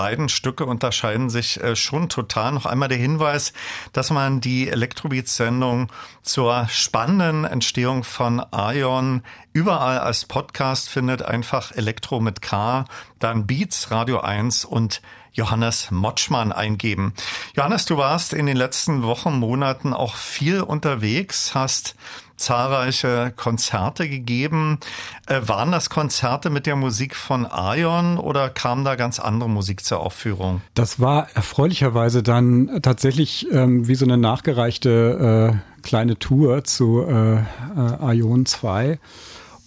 beiden 0.00 0.30
Stücke 0.30 0.64
unterscheiden 0.64 1.28
sich 1.28 1.62
äh, 1.62 1.76
schon 1.76 2.08
total. 2.08 2.52
Noch 2.52 2.64
einmal 2.64 2.88
der 2.88 2.96
Hinweis, 2.96 3.52
dass 3.92 4.08
man 4.08 4.40
die 4.40 4.70
Elektrobeats-Sendung 4.70 5.92
zur 6.22 6.66
spannenden 6.70 7.44
Entstehung 7.44 8.02
von 8.02 8.42
Ion 8.50 9.22
überall 9.52 9.98
als 9.98 10.24
Podcast 10.24 10.88
findet. 10.88 11.20
Einfach 11.20 11.72
Elektro 11.72 12.18
mit 12.18 12.40
K, 12.40 12.86
dann 13.18 13.46
Beats, 13.46 13.90
Radio 13.90 14.20
1 14.20 14.64
und 14.64 15.02
Johannes 15.32 15.90
Motschmann 15.90 16.50
eingeben. 16.50 17.12
Johannes, 17.54 17.84
du 17.84 17.98
warst 17.98 18.32
in 18.32 18.46
den 18.46 18.56
letzten 18.56 19.02
Wochen, 19.02 19.34
Monaten 19.34 19.92
auch 19.92 20.14
viel 20.14 20.62
unterwegs, 20.62 21.54
hast 21.54 21.94
zahlreiche 22.40 23.32
Konzerte 23.36 24.08
gegeben. 24.08 24.78
Äh, 25.26 25.40
waren 25.46 25.70
das 25.70 25.90
Konzerte 25.90 26.50
mit 26.50 26.66
der 26.66 26.76
Musik 26.76 27.14
von 27.14 27.46
Ion 27.52 28.18
oder 28.18 28.48
kam 28.48 28.84
da 28.84 28.96
ganz 28.96 29.20
andere 29.20 29.48
Musik 29.48 29.84
zur 29.84 30.00
Aufführung? 30.00 30.62
Das 30.74 31.00
war 31.00 31.28
erfreulicherweise 31.34 32.22
dann 32.22 32.80
tatsächlich 32.82 33.46
ähm, 33.52 33.86
wie 33.86 33.94
so 33.94 34.04
eine 34.04 34.16
nachgereichte 34.16 35.52
äh, 35.54 35.82
kleine 35.82 36.18
Tour 36.18 36.64
zu 36.64 37.04
äh, 37.06 37.36
äh 37.36 38.16
Ion 38.16 38.46
2. 38.46 38.98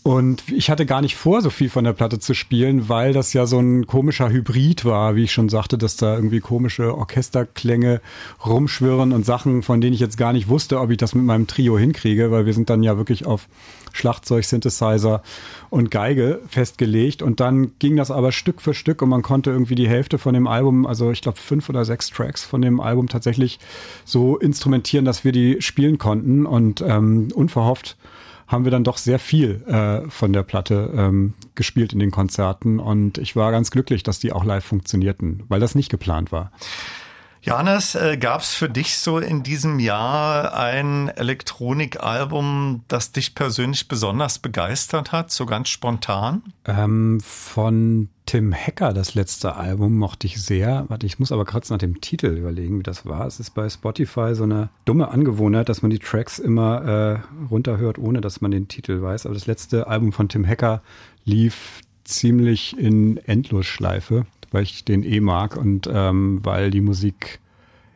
Und 0.03 0.43
ich 0.51 0.69
hatte 0.69 0.85
gar 0.85 1.01
nicht 1.01 1.15
vor, 1.15 1.41
so 1.41 1.49
viel 1.49 1.69
von 1.69 1.85
der 1.85 1.93
Platte 1.93 2.19
zu 2.19 2.33
spielen, 2.33 2.89
weil 2.89 3.13
das 3.13 3.31
ja 3.31 3.45
so 3.45 3.59
ein 3.59 3.87
komischer 3.87 4.29
Hybrid 4.29 4.83
war, 4.83 5.15
wie 5.15 5.23
ich 5.23 5.31
schon 5.31 5.47
sagte, 5.47 5.77
dass 5.77 5.95
da 5.95 6.15
irgendwie 6.15 6.41
komische 6.41 6.97
Orchesterklänge 6.97 8.01
rumschwirren 8.45 9.13
und 9.13 9.25
Sachen, 9.25 9.63
von 9.63 9.79
denen 9.79 9.93
ich 9.93 10.01
jetzt 10.01 10.17
gar 10.17 10.33
nicht 10.33 10.49
wusste, 10.49 10.81
ob 10.81 10.89
ich 10.89 10.97
das 10.97 11.15
mit 11.15 11.23
meinem 11.23 11.47
Trio 11.47 11.77
hinkriege, 11.77 12.31
weil 12.31 12.45
wir 12.45 12.53
sind 12.53 12.69
dann 12.69 12.83
ja 12.83 12.97
wirklich 12.97 13.25
auf 13.25 13.47
Schlagzeug, 13.93 14.43
Synthesizer 14.43 15.23
und 15.69 15.89
Geige 15.89 16.41
festgelegt. 16.49 17.21
Und 17.21 17.39
dann 17.39 17.71
ging 17.79 17.95
das 17.95 18.11
aber 18.11 18.33
Stück 18.33 18.61
für 18.61 18.73
Stück 18.73 19.01
und 19.01 19.07
man 19.07 19.21
konnte 19.21 19.51
irgendwie 19.51 19.75
die 19.75 19.87
Hälfte 19.87 20.17
von 20.17 20.33
dem 20.33 20.47
Album, 20.47 20.85
also 20.85 21.11
ich 21.11 21.21
glaube 21.21 21.37
fünf 21.37 21.69
oder 21.69 21.85
sechs 21.85 22.09
Tracks 22.09 22.43
von 22.43 22.61
dem 22.61 22.81
Album 22.81 23.07
tatsächlich 23.07 23.57
so 24.03 24.37
instrumentieren, 24.37 25.05
dass 25.05 25.23
wir 25.23 25.31
die 25.31 25.61
spielen 25.61 25.97
konnten 25.97 26.45
und 26.45 26.81
ähm, 26.81 27.29
unverhofft 27.33 27.95
haben 28.53 28.65
wir 28.65 28.71
dann 28.71 28.83
doch 28.83 28.97
sehr 28.97 29.19
viel 29.19 29.63
äh, 29.67 30.09
von 30.09 30.31
der 30.31 30.43
Platte 30.43 30.91
ähm, 30.95 31.33
gespielt 31.55 31.91
in 31.91 31.99
den 31.99 32.11
Konzerten 32.11 32.79
und 32.79 33.17
ich 33.17 33.35
war 33.35 33.51
ganz 33.51 33.71
glücklich, 33.71 34.03
dass 34.03 34.19
die 34.19 34.31
auch 34.31 34.45
live 34.45 34.63
funktionierten, 34.63 35.43
weil 35.49 35.59
das 35.59 35.75
nicht 35.75 35.89
geplant 35.89 36.31
war. 36.31 36.51
Johannes, 37.45 37.95
äh, 37.95 38.15
gab 38.15 38.39
es 38.39 38.53
für 38.53 38.69
dich 38.69 38.97
so 38.97 39.19
in 39.19 39.43
diesem 39.43 39.77
Jahr 39.79 40.57
ein 40.57 41.09
Elektronikalbum, 41.09 42.85
das 42.87 43.11
dich 43.11 43.35
persönlich 43.35 43.89
besonders 43.89 44.39
begeistert 44.39 45.11
hat, 45.11 45.29
so 45.29 45.45
ganz 45.45 45.67
spontan? 45.67 46.41
Ähm, 46.63 47.19
von 47.19 48.07
Tim 48.25 48.53
Hacker, 48.53 48.93
das 48.93 49.13
letzte 49.13 49.57
Album, 49.57 49.97
mochte 49.97 50.25
ich 50.25 50.41
sehr. 50.41 50.85
Warte, 50.87 51.05
ich 51.05 51.19
muss 51.19 51.33
aber 51.33 51.43
kurz 51.43 51.69
nach 51.69 51.79
dem 51.79 51.99
Titel 51.99 52.27
überlegen, 52.27 52.79
wie 52.79 52.83
das 52.83 53.05
war. 53.05 53.27
Es 53.27 53.41
ist 53.41 53.49
bei 53.49 53.69
Spotify 53.69 54.35
so 54.35 54.43
eine 54.43 54.69
dumme 54.85 55.09
Angewohnheit, 55.09 55.67
dass 55.67 55.81
man 55.81 55.91
die 55.91 55.99
Tracks 55.99 56.39
immer 56.39 56.85
äh, 56.85 57.19
runterhört, 57.51 57.97
ohne 57.97 58.21
dass 58.21 58.39
man 58.39 58.51
den 58.51 58.69
Titel 58.69 59.01
weiß. 59.01 59.25
Aber 59.25 59.35
das 59.35 59.47
letzte 59.47 59.87
Album 59.87 60.13
von 60.13 60.29
Tim 60.29 60.47
Hacker 60.47 60.81
lief 61.25 61.81
ziemlich 62.05 62.77
in 62.77 63.17
Endlosschleife 63.17 64.25
weil 64.53 64.63
ich 64.63 64.85
den 64.85 65.03
eh 65.03 65.19
mag 65.19 65.57
und 65.57 65.89
ähm, 65.91 66.39
weil 66.43 66.71
die 66.71 66.81
Musik, 66.81 67.39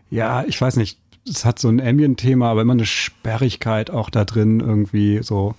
ja, 0.09 0.43
ich 0.43 0.59
weiß 0.59 0.75
nicht, 0.75 0.99
es 1.29 1.45
hat 1.45 1.59
so 1.59 1.69
ein 1.69 1.79
Ambient-Thema, 1.79 2.49
aber 2.49 2.61
immer 2.61 2.73
eine 2.73 2.85
Sperrigkeit 2.85 3.89
auch 3.91 4.09
da 4.09 4.25
drin, 4.25 4.59
irgendwie 4.59 5.19
so 5.21 5.55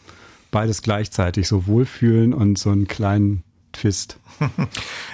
beides 0.50 0.82
gleichzeitig, 0.82 1.46
so 1.48 1.66
Wohlfühlen 1.66 2.34
und 2.34 2.58
so 2.58 2.70
einen 2.70 2.88
kleinen 2.88 3.42
Twist. 3.78 4.18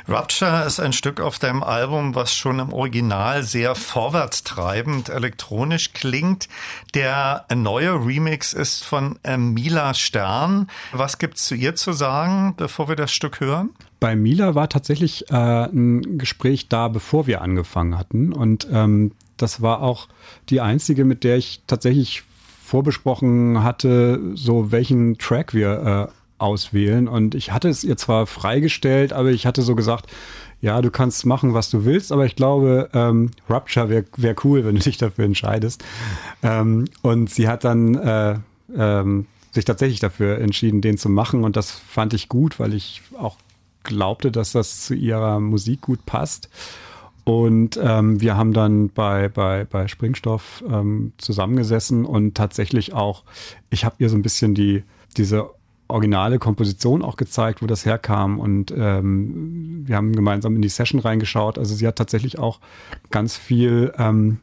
Rupture 0.09 0.64
ist 0.64 0.81
ein 0.81 0.92
Stück 0.92 1.20
auf 1.20 1.38
deinem 1.38 1.62
Album, 1.62 2.14
was 2.14 2.35
schon 2.35 2.59
im 2.59 2.72
Original 2.72 3.42
sehr 3.42 3.74
vorwärtstreibend 3.74 5.09
elektronisch 5.09 5.92
klingt. 5.92 6.48
Der 6.94 7.44
neue 7.55 7.92
Remix 7.94 8.53
ist 8.53 8.85
von 8.85 9.18
Mila 9.37 9.94
Stern. 9.94 10.68
Was 10.92 11.18
gibt's 11.18 11.46
zu 11.46 11.55
ihr 11.55 11.74
zu 11.74 11.92
sagen, 11.92 12.55
bevor 12.57 12.88
wir 12.88 12.96
das 12.96 13.12
Stück 13.12 13.40
hören? 13.40 13.70
Bei 14.00 14.16
Mila 14.16 14.55
war 14.55 14.68
tatsächlich 14.68 15.31
äh, 15.31 15.35
ein 15.35 16.18
Gespräch 16.18 16.68
da, 16.68 16.88
bevor 16.88 17.27
wir 17.27 17.42
angefangen 17.42 17.98
hatten. 17.98 18.33
Und 18.33 18.66
ähm, 18.70 19.12
das 19.37 19.62
war 19.62 19.83
auch 19.83 20.09
die 20.48 20.61
einzige, 20.61 21.05
mit 21.05 21.24
der 21.24 21.37
ich 21.37 21.62
tatsächlich 21.66 22.22
vorbesprochen 22.62 23.62
hatte, 23.62 24.20
so 24.35 24.72
welchen 24.72 25.18
Track 25.18 25.55
wir 25.55 26.11
äh, 26.11 26.24
auswählen. 26.38 27.09
Und 27.09 27.35
ich 27.35 27.53
hatte 27.53 27.68
es 27.68 27.85
ihr 27.85 27.97
zwar 27.97 28.27
freigestellt, 28.27 29.12
aber 29.12 29.31
ich 29.31 29.47
hatte 29.47 29.62
so 29.62 29.75
gesagt, 29.75 30.11
ja, 30.61 30.81
du 30.81 30.90
kannst 30.90 31.27
machen, 31.27 31.53
was 31.53 31.70
du 31.70 31.85
willst, 31.85 32.11
aber 32.11 32.25
ich 32.25 32.37
glaube, 32.37 32.88
ähm, 32.94 33.31
Rupture 33.51 33.88
wäre 33.88 34.05
wär 34.16 34.35
cool, 34.44 34.64
wenn 34.64 34.77
du 34.77 34.81
dich 34.81 34.97
dafür 34.97 35.25
entscheidest. 35.25 35.85
Ähm, 36.42 36.87
und 37.03 37.31
sie 37.31 37.49
hat 37.49 37.64
dann 37.64 37.94
äh, 37.94 38.38
ähm, 38.75 39.27
sich 39.53 39.64
tatsächlich 39.64 40.01
dafür 40.01 40.38
entschieden, 40.38 40.81
den 40.81 40.99
zu 40.99 41.09
machen. 41.09 41.44
Und 41.44 41.57
das 41.57 41.70
fand 41.70 42.14
ich 42.14 42.29
gut, 42.29 42.59
weil 42.59 42.75
ich 42.75 43.03
auch 43.18 43.37
glaubte, 43.83 44.33
dass 44.33 44.53
das 44.53 44.85
zu 44.85 44.94
ihrer 44.94 45.38
Musik 45.38 45.83
gut 45.83 46.05
passt. 46.07 46.49
Und 47.25 47.79
ähm, 47.83 48.20
wir 48.20 48.37
haben 48.37 48.53
dann 48.53 48.90
bei, 48.90 49.29
bei, 49.29 49.64
bei 49.64 49.88
Springstoff 49.88 50.62
ähm, 50.68 51.12
zusammengesessen 51.16 52.05
und 52.05 52.35
tatsächlich 52.35 52.92
auch, 52.92 53.25
ich 53.70 53.85
habe 53.85 53.97
ihr 53.99 54.11
so 54.11 54.16
ein 54.16 54.23
bisschen 54.23 54.55
die, 54.55 54.83
diese 55.16 55.49
originale 55.88 56.38
Komposition 56.38 57.03
auch 57.03 57.16
gezeigt, 57.16 57.62
wo 57.62 57.66
das 57.66 57.85
herkam. 57.85 58.38
Und 58.38 58.73
ähm, 58.77 59.85
wir 59.87 59.97
haben 59.97 60.14
gemeinsam 60.14 60.57
in 60.57 60.62
die 60.62 60.68
Session 60.68 61.01
reingeschaut. 61.01 61.59
Also 61.59 61.75
sie 61.75 61.87
hat 61.87 61.97
tatsächlich 61.97 62.38
auch 62.38 62.61
ganz 63.11 63.37
viel 63.37 63.92
ähm, 63.99 64.40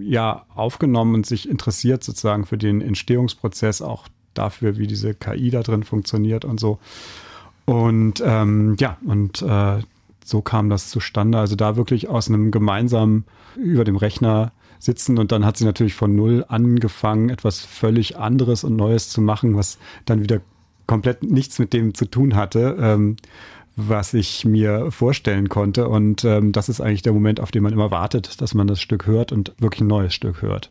ja, 0.00 0.46
aufgenommen 0.54 1.14
und 1.14 1.26
sich 1.26 1.48
interessiert 1.48 2.04
sozusagen 2.04 2.44
für 2.44 2.58
den 2.58 2.80
Entstehungsprozess, 2.80 3.82
auch 3.82 4.08
dafür, 4.34 4.76
wie 4.76 4.86
diese 4.86 5.14
KI 5.14 5.50
da 5.50 5.62
drin 5.62 5.84
funktioniert 5.84 6.44
und 6.44 6.58
so. 6.58 6.78
Und 7.64 8.22
ähm, 8.24 8.76
ja, 8.78 8.98
und 9.04 9.42
äh, 9.42 9.78
so 10.24 10.42
kam 10.42 10.70
das 10.70 10.90
zustande. 10.90 11.38
Also 11.38 11.56
da 11.56 11.76
wirklich 11.76 12.08
aus 12.08 12.28
einem 12.28 12.50
gemeinsamen 12.50 13.24
über 13.56 13.84
dem 13.84 13.96
Rechner 13.96 14.52
sitzen 14.78 15.18
und 15.18 15.32
dann 15.32 15.46
hat 15.46 15.56
sie 15.56 15.64
natürlich 15.64 15.94
von 15.94 16.14
null 16.14 16.44
angefangen, 16.48 17.30
etwas 17.30 17.60
völlig 17.60 18.18
anderes 18.18 18.64
und 18.64 18.76
Neues 18.76 19.08
zu 19.08 19.22
machen, 19.22 19.56
was 19.56 19.78
dann 20.04 20.22
wieder 20.22 20.40
komplett 20.86 21.22
nichts 21.22 21.58
mit 21.58 21.72
dem 21.72 21.94
zu 21.94 22.06
tun 22.06 22.34
hatte, 22.34 22.76
ähm, 22.80 23.16
was 23.76 24.14
ich 24.14 24.44
mir 24.44 24.90
vorstellen 24.90 25.48
konnte. 25.48 25.88
Und 25.88 26.24
ähm, 26.24 26.52
das 26.52 26.68
ist 26.68 26.80
eigentlich 26.80 27.02
der 27.02 27.12
Moment, 27.12 27.40
auf 27.40 27.50
den 27.50 27.62
man 27.62 27.72
immer 27.72 27.90
wartet, 27.90 28.40
dass 28.40 28.54
man 28.54 28.66
das 28.66 28.80
Stück 28.80 29.06
hört 29.06 29.32
und 29.32 29.52
wirklich 29.58 29.80
ein 29.80 29.88
neues 29.88 30.14
Stück 30.14 30.42
hört. 30.42 30.70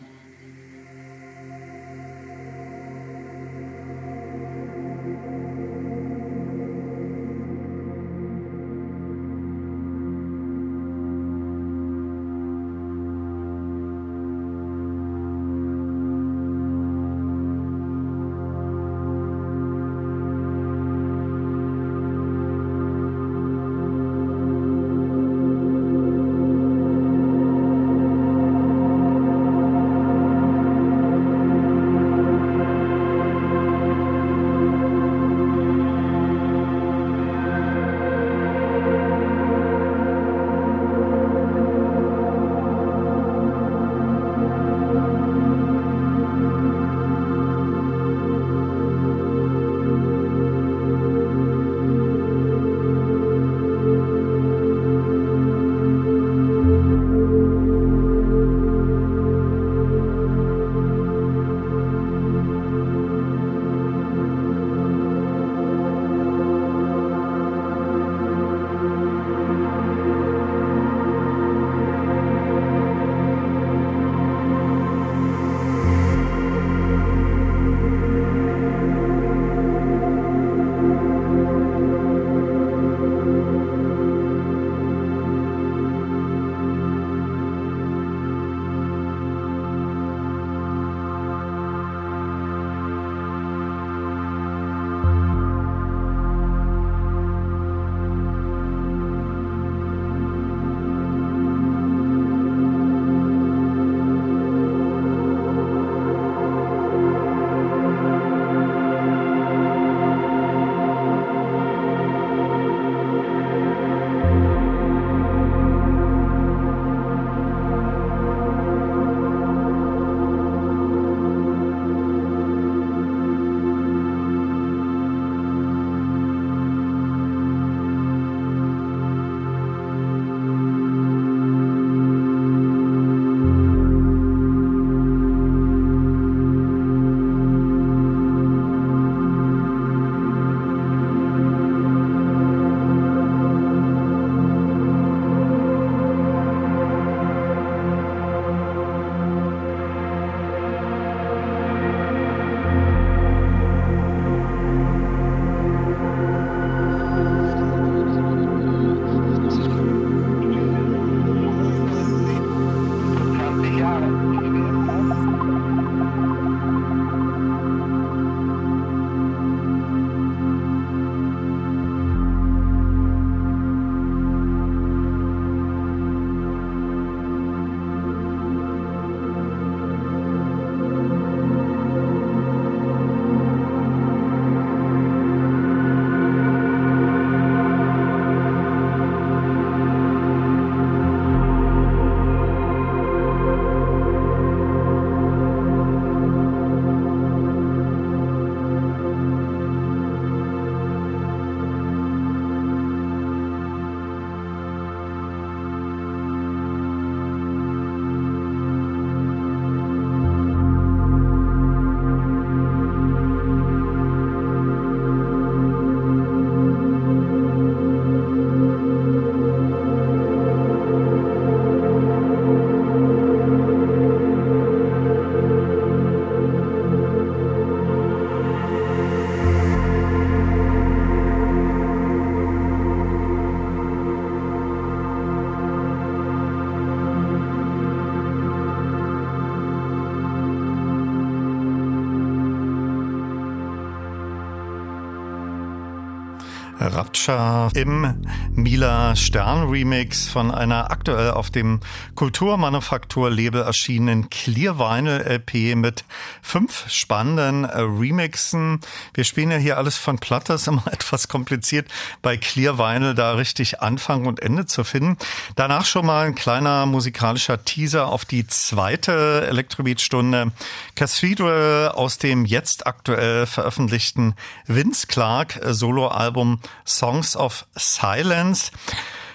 Rapture 247.27 247.69
im 247.79 248.15
Mila 248.61 249.15
Stern 249.15 249.69
Remix 249.69 250.27
von 250.27 250.51
einer 250.51 250.91
aktuell 250.91 251.31
auf 251.31 251.49
dem 251.49 251.79
Kulturmanufaktur-Label 252.15 253.61
erschienenen 253.63 254.29
Clear 254.29 254.77
Vinyl 254.77 255.21
LP 255.21 255.75
mit 255.75 256.05
fünf 256.43 256.85
spannenden 256.89 257.65
äh, 257.65 257.79
Remixen. 257.79 258.79
Wir 259.13 259.23
spielen 259.23 259.49
ja 259.51 259.57
hier 259.57 259.77
alles 259.77 259.97
von 259.97 260.19
Platte, 260.19 260.53
ist 260.53 260.67
immer 260.69 260.85
etwas 260.91 261.27
kompliziert 261.27 261.87
bei 262.21 262.37
Clear 262.37 262.77
Vinyl 262.77 263.15
da 263.15 263.33
richtig 263.33 263.81
Anfang 263.81 264.25
und 264.25 264.39
Ende 264.39 264.67
zu 264.67 264.83
finden. 264.83 265.17
Danach 265.55 265.85
schon 265.85 266.05
mal 266.05 266.27
ein 266.27 266.35
kleiner 266.35 266.85
musikalischer 266.85 267.65
Teaser 267.65 268.07
auf 268.07 268.25
die 268.25 268.45
zweite 268.45 269.47
Elektrobeat-Stunde 269.47 270.51
Cathedral 270.95 271.89
aus 271.95 272.19
dem 272.19 272.45
jetzt 272.45 272.85
aktuell 272.85 273.47
veröffentlichten 273.47 274.35
Vince 274.67 275.07
Clark 275.07 275.55
äh, 275.55 275.73
Soloalbum 275.73 276.59
Songs 276.85 277.35
of 277.35 277.65
Silence. 277.75 278.50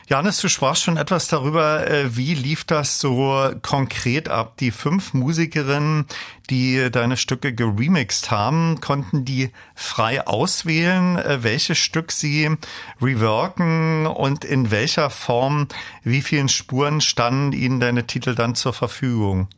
Janis, 0.08 0.40
du 0.40 0.48
sprachst 0.48 0.84
schon 0.84 0.98
etwas 0.98 1.26
darüber, 1.26 1.90
äh, 1.90 2.16
wie 2.16 2.34
lief 2.34 2.62
das 2.62 3.00
so 3.00 3.50
konkret 3.62 4.28
ab? 4.28 4.56
Die 4.58 4.70
fünf 4.70 5.14
Musikerinnen, 5.14 6.06
die 6.48 6.92
deine 6.92 7.16
Stücke 7.16 7.52
geremixed 7.52 8.30
haben, 8.30 8.80
konnten 8.80 9.24
die 9.24 9.50
frei 9.74 10.24
auswählen, 10.24 11.16
äh, 11.16 11.42
welches 11.42 11.78
Stück 11.78 12.12
sie 12.12 12.56
reworken 13.02 14.06
und 14.06 14.44
in 14.44 14.70
welcher 14.70 15.10
Form, 15.10 15.66
wie 16.04 16.22
vielen 16.22 16.48
Spuren 16.48 17.00
standen 17.00 17.52
ihnen 17.52 17.80
deine 17.80 18.06
Titel 18.06 18.36
dann 18.36 18.54
zur 18.54 18.74
Verfügung? 18.74 19.48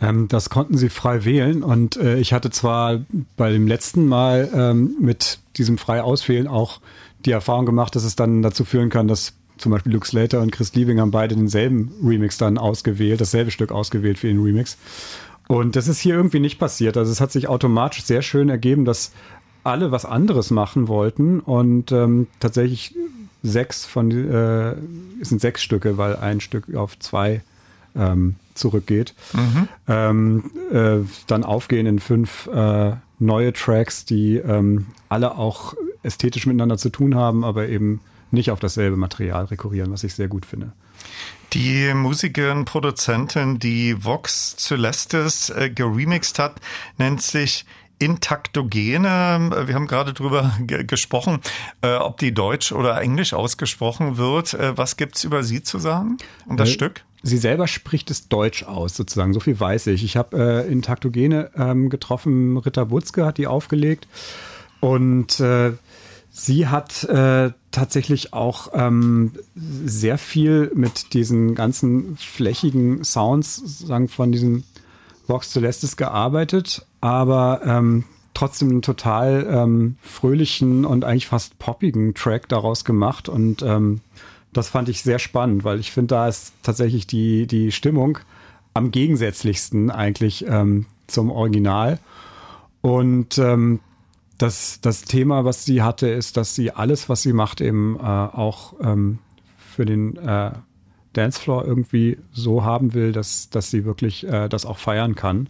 Ähm, 0.00 0.26
das 0.26 0.50
konnten 0.50 0.78
sie 0.78 0.88
frei 0.88 1.24
wählen 1.24 1.62
und 1.62 1.96
äh, 1.96 2.16
ich 2.16 2.32
hatte 2.32 2.50
zwar 2.50 3.02
bei 3.36 3.52
dem 3.52 3.68
letzten 3.68 4.06
Mal 4.06 4.50
ähm, 4.52 4.96
mit 4.98 5.38
diesem 5.56 5.78
frei 5.78 6.02
auswählen 6.02 6.48
auch 6.48 6.80
die 7.24 7.32
Erfahrung 7.32 7.66
gemacht, 7.66 7.94
dass 7.96 8.04
es 8.04 8.16
dann 8.16 8.42
dazu 8.42 8.64
führen 8.64 8.90
kann, 8.90 9.08
dass 9.08 9.34
zum 9.58 9.72
Beispiel 9.72 9.92
Luke 9.92 10.06
Slater 10.06 10.40
und 10.40 10.52
Chris 10.52 10.74
Liebing 10.74 11.00
haben 11.00 11.10
beide 11.10 11.36
denselben 11.36 11.92
Remix 12.02 12.38
dann 12.38 12.58
ausgewählt, 12.58 13.20
dasselbe 13.20 13.50
Stück 13.50 13.72
ausgewählt 13.72 14.18
für 14.18 14.28
den 14.28 14.42
Remix. 14.42 14.78
Und 15.48 15.76
das 15.76 15.88
ist 15.88 15.98
hier 15.98 16.14
irgendwie 16.14 16.40
nicht 16.40 16.58
passiert. 16.58 16.96
Also 16.96 17.10
es 17.12 17.20
hat 17.20 17.32
sich 17.32 17.48
automatisch 17.48 18.04
sehr 18.04 18.22
schön 18.22 18.48
ergeben, 18.48 18.84
dass 18.84 19.12
alle 19.64 19.90
was 19.90 20.04
anderes 20.04 20.50
machen 20.50 20.88
wollten 20.88 21.40
und 21.40 21.92
ähm, 21.92 22.28
tatsächlich 22.38 22.94
sechs 23.42 23.84
von 23.84 24.10
äh, 24.10 24.74
es 25.20 25.28
sind 25.28 25.40
sechs 25.40 25.62
Stücke, 25.62 25.98
weil 25.98 26.16
ein 26.16 26.40
Stück 26.40 26.74
auf 26.74 26.98
zwei 26.98 27.42
ähm, 27.96 28.36
zurückgeht. 28.54 29.14
Mhm. 29.32 29.68
Ähm, 29.88 30.50
äh, 30.72 31.06
dann 31.26 31.44
aufgehen 31.44 31.86
in 31.86 31.98
fünf 31.98 32.46
äh, 32.46 32.92
neue 33.18 33.52
Tracks, 33.52 34.04
die 34.04 34.36
ähm, 34.36 34.86
alle 35.08 35.36
auch 35.36 35.74
ästhetisch 36.02 36.46
miteinander 36.46 36.78
zu 36.78 36.90
tun 36.90 37.14
haben, 37.14 37.44
aber 37.44 37.68
eben 37.68 38.00
nicht 38.30 38.50
auf 38.50 38.60
dasselbe 38.60 38.96
Material 38.96 39.46
rekurrieren, 39.46 39.92
was 39.92 40.04
ich 40.04 40.14
sehr 40.14 40.28
gut 40.28 40.46
finde. 40.46 40.72
Die 41.52 41.92
Musikerin, 41.94 42.64
Produzentin, 42.64 43.58
die 43.58 44.04
Vox 44.04 44.56
Celestis 44.56 45.50
äh, 45.50 45.70
geremixed 45.70 46.38
hat, 46.38 46.60
nennt 46.96 47.22
sich 47.22 47.64
Intaktogene. 47.98 49.64
Wir 49.66 49.74
haben 49.74 49.86
gerade 49.86 50.14
drüber 50.14 50.52
gesprochen, 50.66 51.40
äh, 51.82 51.96
ob 51.96 52.18
die 52.18 52.32
Deutsch 52.32 52.72
oder 52.72 53.00
Englisch 53.00 53.34
ausgesprochen 53.34 54.16
wird. 54.16 54.54
Äh, 54.54 54.76
was 54.76 54.96
gibt's 54.96 55.24
über 55.24 55.42
sie 55.42 55.62
zu 55.62 55.78
sagen 55.78 56.16
und 56.46 56.58
das 56.58 56.70
äh, 56.70 56.72
Stück? 56.72 57.04
Sie 57.22 57.36
selber 57.36 57.68
spricht 57.68 58.10
es 58.10 58.28
Deutsch 58.28 58.62
aus, 58.62 58.96
sozusagen. 58.96 59.34
So 59.34 59.40
viel 59.40 59.58
weiß 59.58 59.88
ich. 59.88 60.02
Ich 60.04 60.16
habe 60.16 60.64
äh, 60.66 60.72
Intaktogene 60.72 61.50
ähm, 61.54 61.90
getroffen. 61.90 62.56
Ritter 62.56 62.86
Butzke 62.86 63.26
hat 63.26 63.36
die 63.36 63.46
aufgelegt. 63.46 64.08
Und 64.80 65.38
äh, 65.40 65.72
sie 66.44 66.68
hat 66.68 67.04
äh, 67.04 67.52
tatsächlich 67.70 68.32
auch 68.32 68.68
ähm, 68.72 69.32
sehr 69.54 70.16
viel 70.16 70.72
mit 70.74 71.12
diesen 71.12 71.54
ganzen 71.54 72.16
flächigen 72.16 73.04
Sounds 73.04 73.86
sagen, 73.86 74.08
von 74.08 74.32
diesem 74.32 74.64
Vox 75.26 75.50
Celestis 75.50 75.96
gearbeitet, 75.98 76.86
aber 77.02 77.60
ähm, 77.64 78.04
trotzdem 78.32 78.70
einen 78.70 78.82
total 78.82 79.46
ähm, 79.50 79.96
fröhlichen 80.00 80.86
und 80.86 81.04
eigentlich 81.04 81.26
fast 81.26 81.58
poppigen 81.58 82.14
Track 82.14 82.48
daraus 82.48 82.86
gemacht 82.86 83.28
und 83.28 83.60
ähm, 83.62 84.00
das 84.54 84.68
fand 84.70 84.88
ich 84.88 85.02
sehr 85.02 85.18
spannend, 85.18 85.62
weil 85.62 85.78
ich 85.78 85.92
finde, 85.92 86.14
da 86.14 86.26
ist 86.26 86.54
tatsächlich 86.62 87.06
die, 87.06 87.46
die 87.46 87.70
Stimmung 87.70 88.18
am 88.72 88.90
gegensätzlichsten 88.90 89.90
eigentlich 89.90 90.44
ähm, 90.48 90.86
zum 91.06 91.30
Original. 91.30 92.00
Und 92.80 93.38
ähm, 93.38 93.80
das, 94.40 94.80
das 94.80 95.02
Thema, 95.02 95.44
was 95.44 95.64
sie 95.64 95.82
hatte, 95.82 96.08
ist, 96.08 96.36
dass 96.36 96.54
sie 96.54 96.70
alles, 96.70 97.08
was 97.08 97.22
sie 97.22 97.34
macht, 97.34 97.60
eben 97.60 97.96
äh, 97.96 98.02
auch 98.02 98.74
ähm, 98.82 99.18
für 99.58 99.84
den 99.84 100.16
äh, 100.16 100.52
Dancefloor 101.12 101.66
irgendwie 101.66 102.18
so 102.32 102.64
haben 102.64 102.94
will, 102.94 103.12
dass, 103.12 103.50
dass 103.50 103.70
sie 103.70 103.84
wirklich 103.84 104.26
äh, 104.26 104.48
das 104.48 104.64
auch 104.64 104.78
feiern 104.78 105.14
kann. 105.14 105.48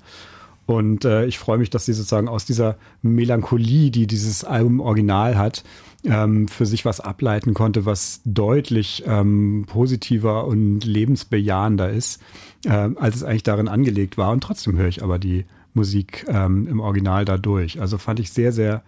Und 0.66 1.04
äh, 1.04 1.26
ich 1.26 1.38
freue 1.38 1.58
mich, 1.58 1.70
dass 1.70 1.86
sie 1.86 1.92
sozusagen 1.92 2.28
aus 2.28 2.44
dieser 2.44 2.76
Melancholie, 3.02 3.90
die 3.90 4.06
dieses 4.06 4.44
Album 4.44 4.80
original 4.80 5.36
hat, 5.38 5.64
ähm, 6.04 6.48
für 6.48 6.66
sich 6.66 6.84
was 6.84 7.00
ableiten 7.00 7.54
konnte, 7.54 7.86
was 7.86 8.22
deutlich 8.24 9.04
ähm, 9.06 9.66
positiver 9.68 10.46
und 10.46 10.84
lebensbejahender 10.84 11.90
ist, 11.90 12.20
äh, 12.64 12.70
als 12.70 13.16
es 13.16 13.22
eigentlich 13.22 13.42
darin 13.42 13.68
angelegt 13.68 14.18
war. 14.18 14.32
Und 14.32 14.42
trotzdem 14.42 14.76
höre 14.76 14.88
ich 14.88 15.02
aber 15.02 15.18
die 15.18 15.44
Musik 15.74 16.24
ähm, 16.28 16.66
im 16.66 16.80
Original 16.80 17.24
dadurch. 17.24 17.80
Also 17.80 17.98
fand 17.98 18.20
ich 18.20 18.32
sehr, 18.32 18.52
sehr 18.52 18.82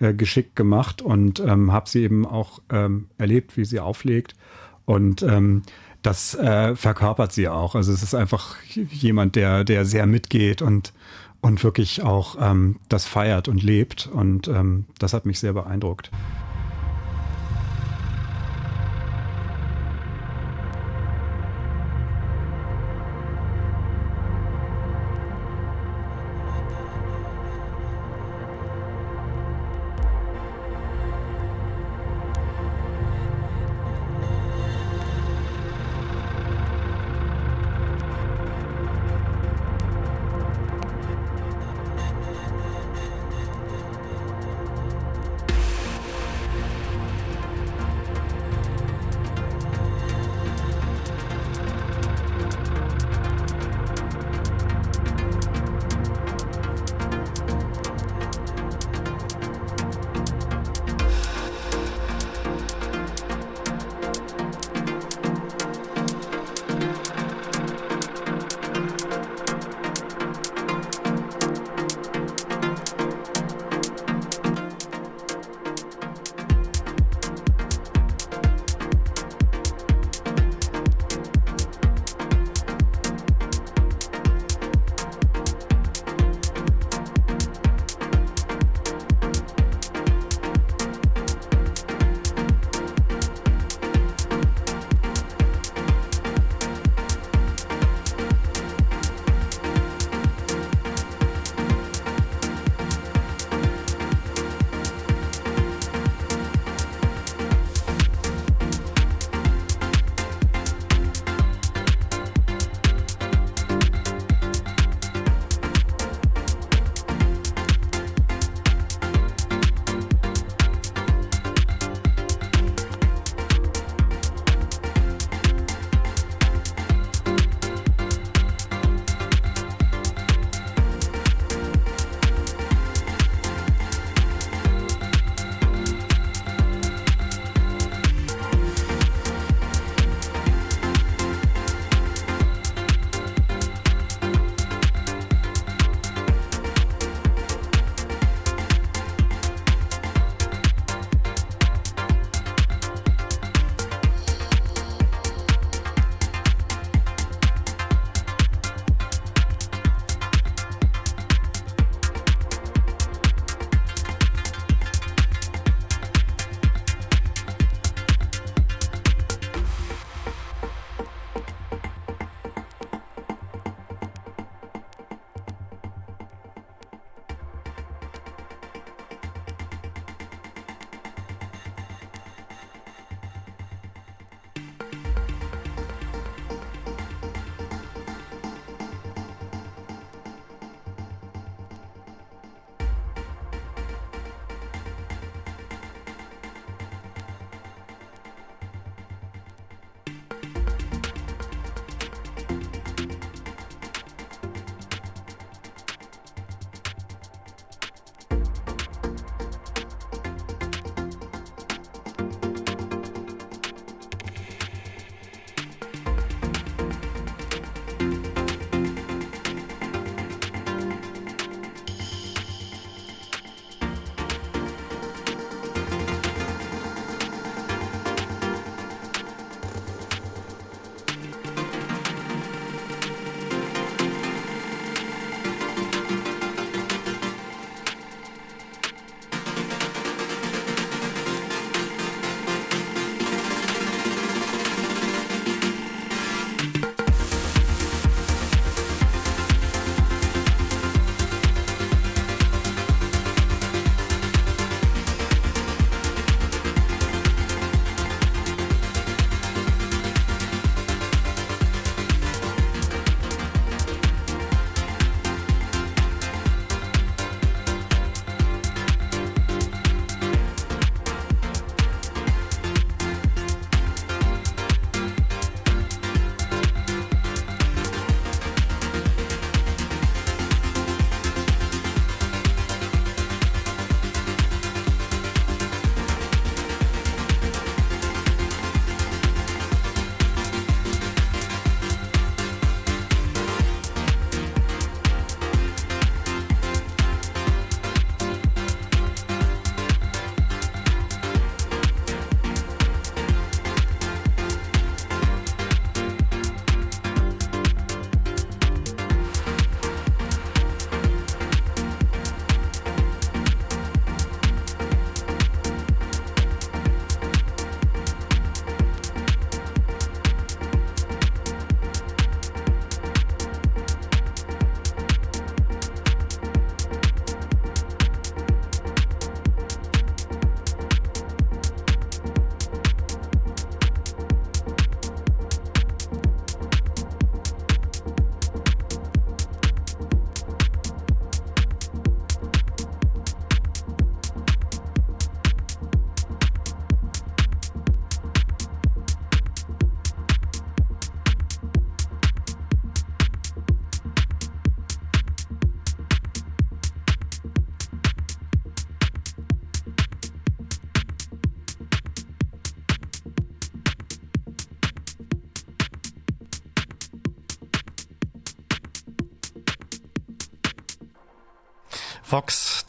äh, 0.00 0.14
geschickt 0.14 0.56
gemacht 0.56 1.02
und 1.02 1.40
ähm, 1.40 1.72
habe 1.72 1.88
sie 1.88 2.02
eben 2.02 2.26
auch 2.26 2.60
ähm, 2.70 3.06
erlebt, 3.18 3.56
wie 3.56 3.64
sie 3.64 3.80
auflegt. 3.80 4.34
Und 4.84 5.22
ähm, 5.22 5.62
das 6.02 6.34
äh, 6.34 6.76
verkörpert 6.76 7.32
sie 7.32 7.48
auch. 7.48 7.74
Also 7.74 7.92
es 7.92 8.02
ist 8.02 8.14
einfach 8.14 8.56
jemand, 8.64 9.36
der, 9.36 9.64
der 9.64 9.84
sehr 9.84 10.06
mitgeht 10.06 10.62
und, 10.62 10.92
und 11.40 11.64
wirklich 11.64 12.02
auch 12.02 12.36
ähm, 12.40 12.76
das 12.88 13.06
feiert 13.06 13.48
und 13.48 13.62
lebt. 13.62 14.08
Und 14.12 14.48
ähm, 14.48 14.84
das 14.98 15.14
hat 15.14 15.26
mich 15.26 15.38
sehr 15.38 15.52
beeindruckt. 15.52 16.10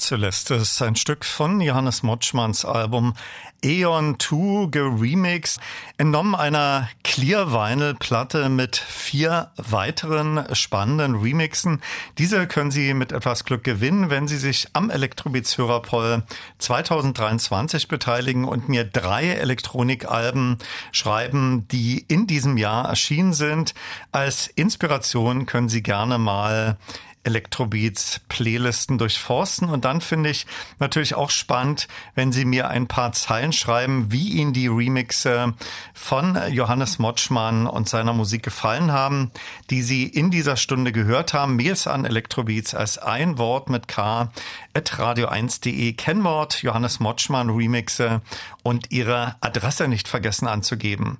Vox 0.06 0.10
Celestis, 0.10 0.82
ein 0.84 0.96
Stück 0.96 1.26
von 1.26 1.60
Johannes 1.62 2.04
Motschmanns 2.04 2.64
Album 2.64 3.16
Eon 3.64 4.20
2 4.20 4.68
geremixed, 4.70 5.60
entnommen 5.98 6.36
einer 6.36 6.90
Clear 7.04 7.52
Vinyl 7.52 7.96
Platte 7.96 8.50
mit 8.50 8.76
vier 8.76 9.50
weiteren 9.58 10.46
spannenden 10.54 11.16
Remixen. 11.16 11.82
Diese 12.20 12.46
können 12.46 12.70
Sie 12.70 12.94
mit 12.94 13.12
etwas 13.12 13.46
Glück 13.46 13.64
gewinnen, 13.64 14.12
wenn 14.12 14.28
Sie 14.28 14.38
sich 14.38 14.68
am 14.74 14.92
Elektrobeats 14.92 15.58
Hörerpoll 15.58 16.22
2023 16.60 17.88
beteiligen 17.88 18.46
und 18.46 18.70
mir 18.70 18.84
drei 18.84 19.30
Elektronikalben 19.30 20.60
schreiben, 20.92 21.68
die 21.70 22.06
in 22.08 22.28
diesem 22.28 22.58
Jahr 22.58 22.88
erschienen 22.88 23.34
sind. 23.34 23.74
Als 24.12 24.46
Inspiration 24.46 25.48
können 25.48 25.70
Sie 25.70 25.82
gerne 25.82 26.20
mal 26.20 26.78
Electrobeats 27.26 28.22
Playlisten 28.30 28.98
durchforsten. 28.98 29.70
Und 29.70 29.86
dann 29.86 30.02
finde 30.02 30.30
ich 30.30 30.46
natürlich 30.80 31.16
auch 31.16 31.30
spannend, 31.30 31.88
wenn 32.14 32.32
Sie 32.32 32.46
mir 32.46 32.70
ein 32.70 32.88
paar 32.88 33.12
Zeilen 33.12 33.52
schreiben, 33.52 34.12
wie 34.12 34.30
Ihnen 34.30 34.54
die 34.54 34.68
Remixe 34.68 35.54
von 35.94 36.40
Johannes 36.50 37.00
Motschmann 37.00 37.68
und 37.68 37.90
seiner 37.90 38.14
Musik 38.14 38.44
gefallen 38.44 38.92
haben, 38.92 39.32
die 39.70 39.82
Sie 39.82 40.04
in 40.04 40.32
dieser 40.32 40.56
Stunde 40.56 40.92
gehört 40.92 41.34
haben. 41.34 41.56
Mails 41.56 41.88
an 41.88 42.06
Electrobeats 42.06 42.76
als 42.76 42.98
ein 42.98 43.38
Wort 43.38 43.70
mit 43.70 43.88
K 43.88 44.32
at 44.74 44.94
radio1.de. 44.94 45.94
Kennwort 45.94 46.62
Johannes 46.62 47.00
Motschmann 47.00 47.50
Remixe 47.50 48.22
und 48.64 48.92
Ihre 48.92 49.36
Adresse 49.42 49.88
nicht 49.88 50.08
vergessen 50.08 50.48
anzugeben. 50.48 51.18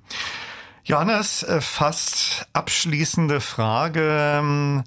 Johannes, 0.86 1.42
äh, 1.42 1.60
fast 1.60 2.46
abschließende 2.52 3.40
Frage. 3.40 4.84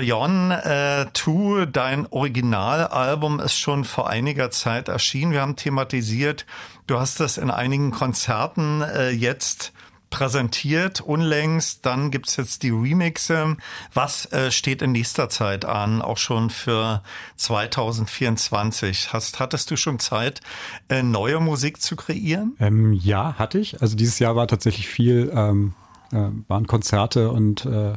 Ion 0.00 0.50
äh, 0.50 1.06
2, 1.12 1.66
dein 1.66 2.06
Originalalbum 2.10 3.40
ist 3.40 3.54
schon 3.54 3.84
vor 3.84 4.08
einiger 4.08 4.50
Zeit 4.50 4.88
erschienen. 4.88 5.32
Wir 5.32 5.40
haben 5.40 5.56
thematisiert, 5.56 6.46
du 6.86 6.98
hast 6.98 7.20
das 7.20 7.38
in 7.38 7.50
einigen 7.50 7.90
Konzerten 7.90 8.82
äh, 8.82 9.10
jetzt 9.10 9.72
präsentiert 10.14 11.00
unlängst. 11.00 11.84
Dann 11.84 12.12
gibt's 12.12 12.36
jetzt 12.36 12.62
die 12.62 12.70
Remixe. 12.70 13.56
Was 13.92 14.30
äh, 14.32 14.52
steht 14.52 14.80
in 14.80 14.92
nächster 14.92 15.28
Zeit 15.28 15.64
an, 15.64 16.02
auch 16.02 16.18
schon 16.18 16.50
für 16.50 17.02
2024? 17.36 19.12
Hast, 19.12 19.40
hattest 19.40 19.72
du 19.72 19.76
schon 19.76 19.98
Zeit, 19.98 20.40
äh, 20.88 21.02
neue 21.02 21.40
Musik 21.40 21.82
zu 21.82 21.96
kreieren? 21.96 22.56
Ähm, 22.60 22.92
ja, 22.92 23.34
hatte 23.38 23.58
ich. 23.58 23.82
Also 23.82 23.96
dieses 23.96 24.20
Jahr 24.20 24.36
war 24.36 24.46
tatsächlich 24.46 24.86
viel, 24.86 25.32
ähm, 25.34 25.74
äh, 26.12 26.28
waren 26.46 26.68
Konzerte 26.68 27.30
und 27.32 27.66
äh, 27.66 27.94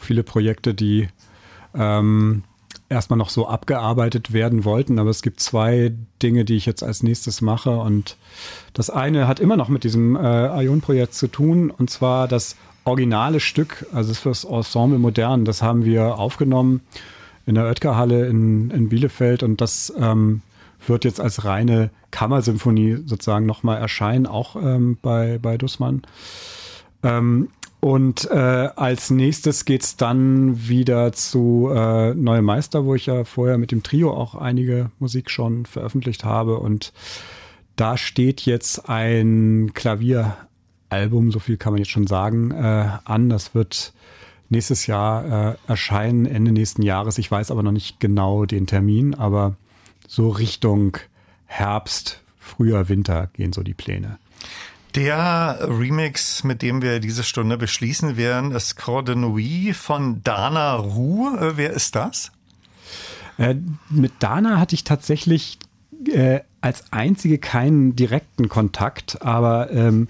viele 0.00 0.22
Projekte, 0.22 0.74
die 0.74 1.08
ähm, 1.74 2.42
erstmal 2.88 3.16
noch 3.16 3.30
so 3.30 3.46
abgearbeitet 3.46 4.32
werden 4.32 4.64
wollten. 4.64 4.98
Aber 4.98 5.10
es 5.10 5.22
gibt 5.22 5.40
zwei 5.40 5.92
Dinge, 6.22 6.44
die 6.44 6.56
ich 6.56 6.66
jetzt 6.66 6.82
als 6.82 7.02
nächstes 7.02 7.40
mache. 7.40 7.70
Und 7.70 8.16
das 8.74 8.90
eine 8.90 9.28
hat 9.28 9.40
immer 9.40 9.56
noch 9.56 9.68
mit 9.68 9.84
diesem 9.84 10.16
äh, 10.16 10.64
Ion-Projekt 10.64 11.14
zu 11.14 11.28
tun. 11.28 11.70
Und 11.70 11.90
zwar 11.90 12.28
das 12.28 12.56
originale 12.84 13.40
Stück, 13.40 13.86
also 13.92 14.12
fürs 14.14 14.44
Ensemble 14.44 14.98
Modern, 14.98 15.44
das 15.44 15.62
haben 15.62 15.84
wir 15.84 16.18
aufgenommen 16.18 16.80
in 17.46 17.54
der 17.54 17.64
Oetker-Halle 17.66 18.26
in, 18.26 18.70
in 18.70 18.88
Bielefeld. 18.88 19.42
Und 19.42 19.60
das 19.60 19.92
ähm, 19.96 20.42
wird 20.86 21.04
jetzt 21.04 21.20
als 21.20 21.44
reine 21.44 21.90
Kammersymphonie 22.10 22.98
sozusagen 23.06 23.46
nochmal 23.46 23.78
erscheinen, 23.78 24.26
auch 24.26 24.56
ähm, 24.56 24.98
bei, 25.00 25.38
bei 25.40 25.56
Dussmann. 25.56 26.02
Ähm, 27.02 27.48
und 27.80 28.30
äh, 28.30 28.34
als 28.34 29.10
nächstes 29.10 29.64
geht's 29.64 29.96
dann 29.96 30.68
wieder 30.68 31.12
zu 31.12 31.70
äh, 31.74 32.14
Neue 32.14 32.42
Meister, 32.42 32.84
wo 32.84 32.94
ich 32.94 33.06
ja 33.06 33.24
vorher 33.24 33.56
mit 33.56 33.72
dem 33.72 33.82
Trio 33.82 34.12
auch 34.12 34.34
einige 34.34 34.90
Musik 34.98 35.30
schon 35.30 35.64
veröffentlicht 35.64 36.22
habe. 36.22 36.58
Und 36.58 36.92
da 37.76 37.96
steht 37.96 38.42
jetzt 38.42 38.90
ein 38.90 39.72
Klavieralbum, 39.72 41.32
so 41.32 41.38
viel 41.38 41.56
kann 41.56 41.72
man 41.72 41.78
jetzt 41.78 41.90
schon 41.90 42.06
sagen, 42.06 42.50
äh, 42.50 42.88
an. 43.04 43.30
Das 43.30 43.54
wird 43.54 43.94
nächstes 44.50 44.86
Jahr 44.86 45.52
äh, 45.52 45.56
erscheinen, 45.66 46.26
Ende 46.26 46.52
nächsten 46.52 46.82
Jahres. 46.82 47.16
Ich 47.16 47.30
weiß 47.30 47.50
aber 47.50 47.62
noch 47.62 47.72
nicht 47.72 47.98
genau 47.98 48.44
den 48.44 48.66
Termin, 48.66 49.14
aber 49.14 49.56
so 50.06 50.28
Richtung 50.28 50.98
Herbst, 51.46 52.20
früher 52.38 52.90
Winter 52.90 53.30
gehen 53.32 53.54
so 53.54 53.62
die 53.62 53.74
Pläne. 53.74 54.18
Der 54.94 55.58
Remix, 55.62 56.42
mit 56.42 56.62
dem 56.62 56.82
wir 56.82 56.98
diese 56.98 57.22
Stunde 57.22 57.56
beschließen 57.56 58.16
werden, 58.16 58.50
ist 58.52 58.76
Corde 58.76 59.14
Nuit 59.14 59.76
von 59.76 60.22
Dana 60.24 60.74
Ruh. 60.74 61.36
Äh, 61.36 61.56
wer 61.56 61.70
ist 61.70 61.94
das? 61.94 62.32
Äh, 63.38 63.54
mit 63.88 64.12
Dana 64.18 64.58
hatte 64.58 64.74
ich 64.74 64.82
tatsächlich 64.82 65.58
äh, 66.08 66.40
als 66.60 66.92
einzige 66.92 67.38
keinen 67.38 67.94
direkten 67.94 68.48
Kontakt, 68.48 69.22
aber 69.22 69.70
ähm, 69.70 70.08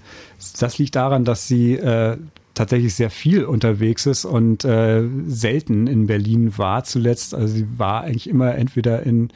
das 0.59 0.77
liegt 0.77 0.95
daran, 0.95 1.25
dass 1.25 1.47
sie 1.47 1.75
äh, 1.75 2.17
tatsächlich 2.53 2.95
sehr 2.95 3.09
viel 3.09 3.45
unterwegs 3.45 4.05
ist 4.05 4.25
und 4.25 4.65
äh, 4.65 5.03
selten 5.27 5.87
in 5.87 6.07
Berlin 6.07 6.57
war 6.57 6.83
zuletzt. 6.83 7.33
Also 7.33 7.53
sie 7.53 7.67
war 7.77 8.01
eigentlich 8.03 8.29
immer 8.29 8.55
entweder 8.55 9.03
in 9.03 9.29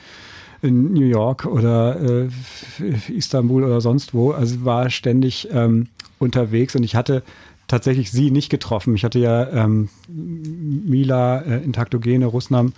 in 0.66 0.94
New 0.94 1.06
York 1.06 1.46
oder 1.46 2.00
äh, 2.02 2.30
Istanbul 3.08 3.64
oder 3.64 3.82
sonst 3.82 4.14
wo. 4.14 4.32
Also 4.32 4.66
war 4.66 4.90
ständig 4.90 5.48
ähm, 5.52 5.88
unterwegs 6.20 6.76
und 6.76 6.84
ich 6.84 6.96
hatte 6.96 7.24
tatsächlich 7.68 8.12
sie 8.12 8.32
nicht 8.32 8.50
getroffen. 8.50 8.96
Ich 8.96 9.04
hatte 9.04 9.20
ja 9.20 9.50
ähm, 9.50 9.90
Mila, 10.08 11.40
äh, 11.42 11.64
Intaktogene, 11.64 12.26
Russnam 12.26 12.74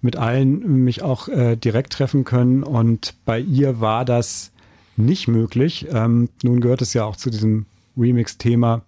mit 0.00 0.16
allen 0.16 0.84
mich 0.84 1.02
auch 1.02 1.28
äh, 1.28 1.56
direkt 1.56 1.92
treffen 1.92 2.24
können 2.24 2.62
und 2.62 3.14
bei 3.24 3.40
ihr 3.40 3.80
war 3.80 4.04
das 4.04 4.52
nicht 4.96 5.28
möglich. 5.28 5.86
Ähm, 5.90 6.28
nun 6.42 6.60
gehört 6.60 6.82
es 6.82 6.94
ja 6.94 7.04
auch 7.04 7.16
zu 7.16 7.30
diesem 7.30 7.66
Remix-Thema, 7.96 8.82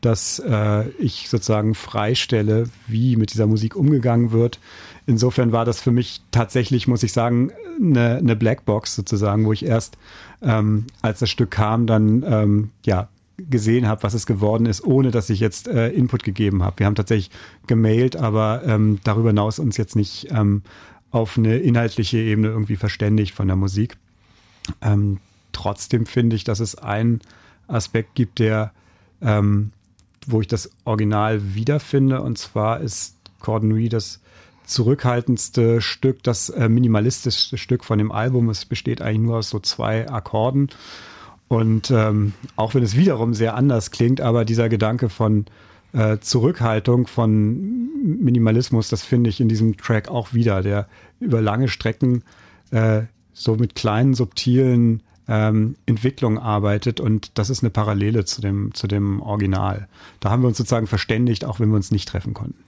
dass 0.00 0.38
äh, 0.38 0.88
ich 0.98 1.28
sozusagen 1.28 1.74
freistelle, 1.74 2.68
wie 2.86 3.16
mit 3.16 3.32
dieser 3.32 3.46
Musik 3.46 3.76
umgegangen 3.76 4.30
wird. 4.30 4.60
Insofern 5.06 5.52
war 5.52 5.64
das 5.64 5.80
für 5.80 5.92
mich 5.92 6.20
tatsächlich, 6.32 6.86
muss 6.86 7.02
ich 7.02 7.12
sagen, 7.12 7.50
eine, 7.80 8.16
eine 8.16 8.36
Blackbox 8.36 8.94
sozusagen, 8.94 9.44
wo 9.44 9.52
ich 9.52 9.64
erst, 9.64 9.96
ähm, 10.42 10.86
als 11.02 11.20
das 11.20 11.30
Stück 11.30 11.50
kam, 11.50 11.86
dann 11.86 12.24
ähm, 12.26 12.70
ja 12.84 13.08
gesehen 13.38 13.86
habe, 13.86 14.02
was 14.02 14.14
es 14.14 14.26
geworden 14.26 14.66
ist, 14.66 14.84
ohne 14.84 15.10
dass 15.10 15.28
ich 15.28 15.40
jetzt 15.40 15.68
äh, 15.68 15.90
Input 15.90 16.22
gegeben 16.22 16.62
habe. 16.62 16.78
Wir 16.78 16.86
haben 16.86 16.94
tatsächlich 16.94 17.30
gemailt, 17.66 18.16
aber 18.16 18.62
ähm, 18.64 18.98
darüber 19.04 19.28
hinaus 19.28 19.58
uns 19.58 19.76
jetzt 19.76 19.94
nicht 19.94 20.28
ähm, 20.30 20.62
auf 21.10 21.36
eine 21.36 21.58
inhaltliche 21.58 22.18
Ebene 22.18 22.48
irgendwie 22.48 22.76
verständigt 22.76 23.34
von 23.34 23.46
der 23.46 23.56
Musik. 23.56 23.96
Ähm, 24.80 25.18
trotzdem 25.52 26.06
finde 26.06 26.36
ich, 26.36 26.44
dass 26.44 26.60
es 26.60 26.76
einen 26.76 27.20
Aspekt 27.68 28.14
gibt, 28.14 28.38
der, 28.38 28.72
ähm, 29.20 29.70
wo 30.26 30.40
ich 30.40 30.48
das 30.48 30.70
Original 30.84 31.54
wiederfinde, 31.54 32.22
und 32.22 32.38
zwar 32.38 32.80
ist 32.80 33.16
Cordon 33.40 33.88
das 33.88 34.20
zurückhaltendste 34.66 35.80
Stück, 35.80 36.22
das 36.22 36.50
äh, 36.50 36.68
minimalistischste 36.68 37.56
Stück 37.56 37.84
von 37.84 37.98
dem 37.98 38.12
Album. 38.12 38.50
Es 38.50 38.64
besteht 38.64 39.00
eigentlich 39.00 39.26
nur 39.26 39.38
aus 39.38 39.48
so 39.48 39.60
zwei 39.60 40.08
Akkorden. 40.10 40.68
Und 41.48 41.90
ähm, 41.90 42.32
auch 42.56 42.74
wenn 42.74 42.82
es 42.82 42.96
wiederum 42.96 43.32
sehr 43.32 43.54
anders 43.54 43.92
klingt, 43.92 44.20
aber 44.20 44.44
dieser 44.44 44.68
Gedanke 44.68 45.08
von 45.08 45.46
äh, 45.92 46.18
Zurückhaltung, 46.18 47.06
von 47.06 47.88
Minimalismus, 48.02 48.88
das 48.88 49.02
finde 49.02 49.30
ich 49.30 49.40
in 49.40 49.48
diesem 49.48 49.76
Track 49.76 50.08
auch 50.08 50.34
wieder, 50.34 50.62
der 50.62 50.88
über 51.20 51.40
lange 51.40 51.68
Strecken 51.68 52.24
äh, 52.72 53.02
so 53.32 53.54
mit 53.54 53.74
kleinen, 53.76 54.14
subtilen 54.14 55.02
ähm, 55.28 55.76
Entwicklung 55.86 56.38
arbeitet 56.38 57.00
und 57.00 57.32
das 57.38 57.50
ist 57.50 57.62
eine 57.62 57.70
Parallele 57.70 58.24
zu 58.24 58.40
dem, 58.40 58.72
zu 58.74 58.86
dem 58.86 59.20
Original. 59.22 59.88
Da 60.20 60.30
haben 60.30 60.42
wir 60.42 60.48
uns 60.48 60.58
sozusagen 60.58 60.86
verständigt, 60.86 61.44
auch 61.44 61.60
wenn 61.60 61.68
wir 61.70 61.76
uns 61.76 61.90
nicht 61.90 62.08
treffen 62.08 62.34
konnten. 62.34 62.62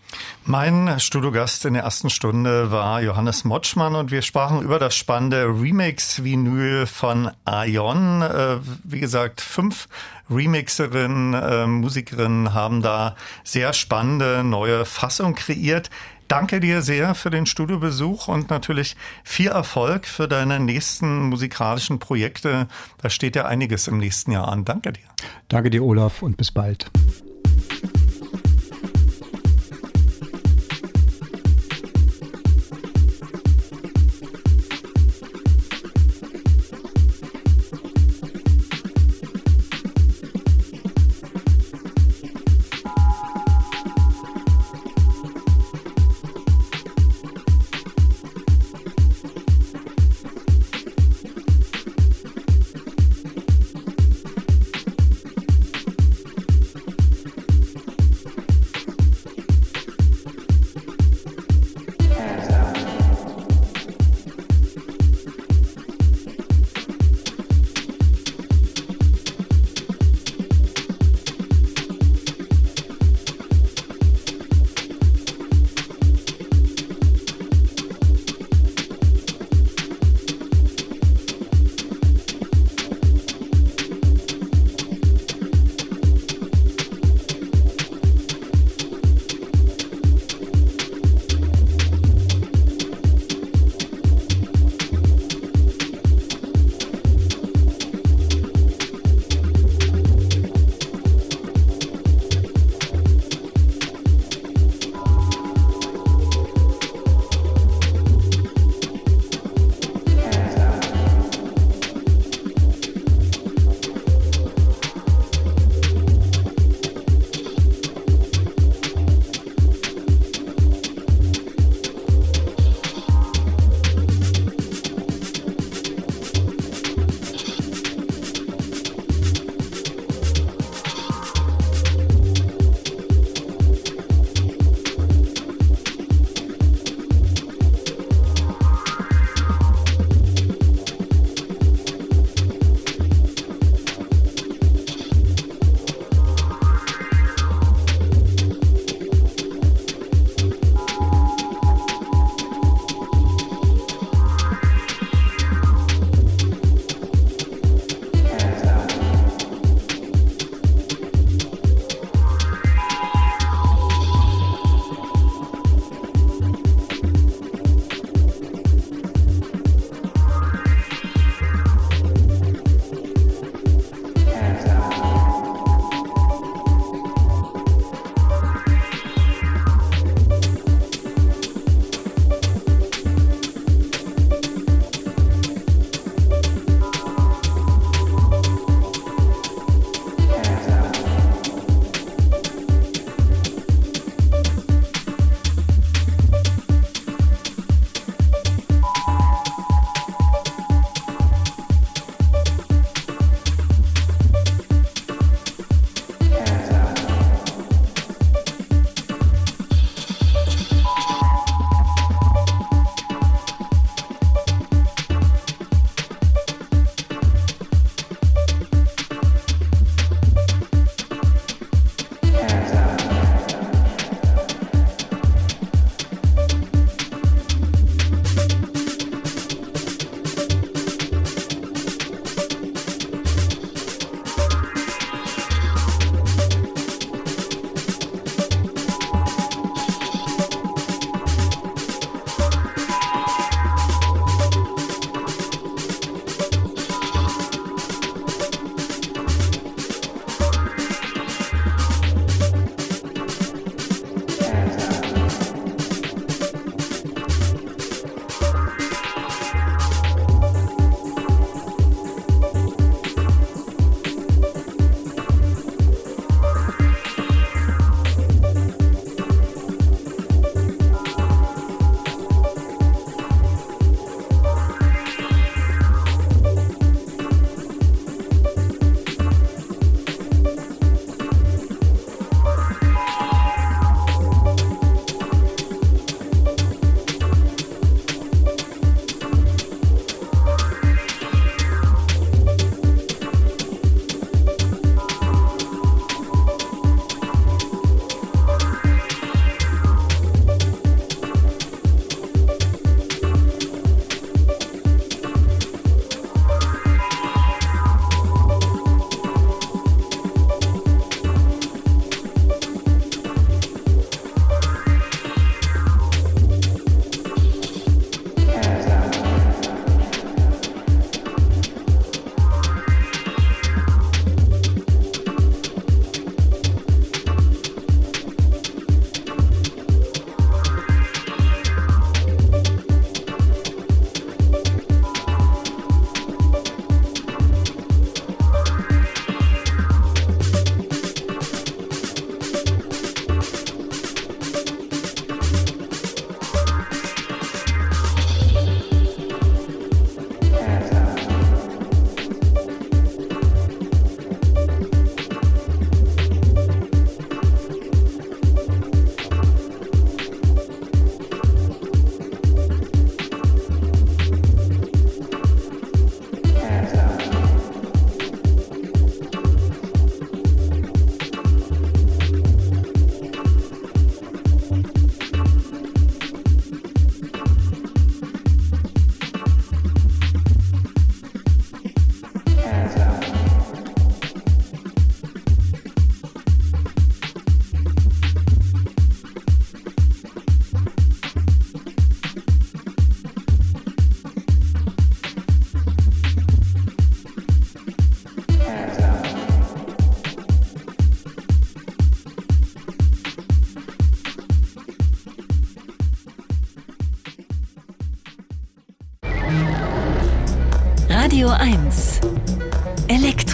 Mein 0.44 0.98
Studiogast 0.98 1.66
in 1.66 1.74
der 1.74 1.82
ersten 1.82 2.08
Stunde 2.08 2.70
war 2.70 3.02
Johannes 3.02 3.44
Motschmann 3.44 3.94
und 3.94 4.10
wir 4.10 4.22
sprachen 4.22 4.62
über 4.62 4.78
das 4.78 4.96
spannende 4.96 5.44
Remix-Vinyl 5.44 6.86
von 6.86 7.30
Aion. 7.44 8.22
Äh, 8.22 8.58
wie 8.84 9.00
gesagt, 9.00 9.40
fünf 9.40 9.88
Remixerinnen, 10.30 11.34
äh, 11.34 11.66
Musikerinnen 11.66 12.54
haben 12.54 12.82
da 12.82 13.16
sehr 13.44 13.72
spannende 13.72 14.42
neue 14.44 14.84
Fassungen 14.84 15.34
kreiert. 15.34 15.90
Danke 16.28 16.60
dir 16.60 16.82
sehr 16.82 17.14
für 17.14 17.30
den 17.30 17.46
Studiobesuch 17.46 18.28
und 18.28 18.50
natürlich 18.50 18.96
viel 19.24 19.48
Erfolg 19.48 20.06
für 20.06 20.28
deine 20.28 20.60
nächsten 20.60 21.22
musikalischen 21.22 21.98
Projekte. 21.98 22.68
Da 23.02 23.08
steht 23.08 23.34
ja 23.34 23.46
einiges 23.46 23.88
im 23.88 23.98
nächsten 23.98 24.32
Jahr 24.32 24.48
an. 24.48 24.66
Danke 24.66 24.92
dir. 24.92 25.08
Danke 25.48 25.70
dir, 25.70 25.82
Olaf, 25.82 26.22
und 26.22 26.36
bis 26.36 26.52
bald. 26.52 26.90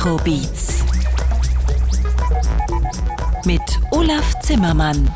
Elektrobeats 0.05 0.85
mit 3.47 3.63
Olaf 3.91 4.39
Zimmermann. 4.41 5.11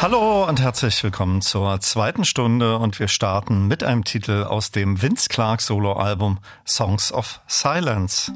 Hallo 0.00 0.48
und 0.48 0.58
herzlich 0.58 1.04
willkommen 1.04 1.42
zur 1.42 1.78
zweiten 1.80 2.24
Stunde 2.24 2.78
und 2.78 2.98
wir 2.98 3.08
starten 3.08 3.68
mit 3.68 3.84
einem 3.84 4.04
Titel 4.04 4.44
aus 4.44 4.70
dem 4.70 5.02
Vince 5.02 5.28
Clark 5.28 5.60
Soloalbum 5.60 6.38
Songs 6.66 7.12
of 7.12 7.42
Silence. 7.46 8.32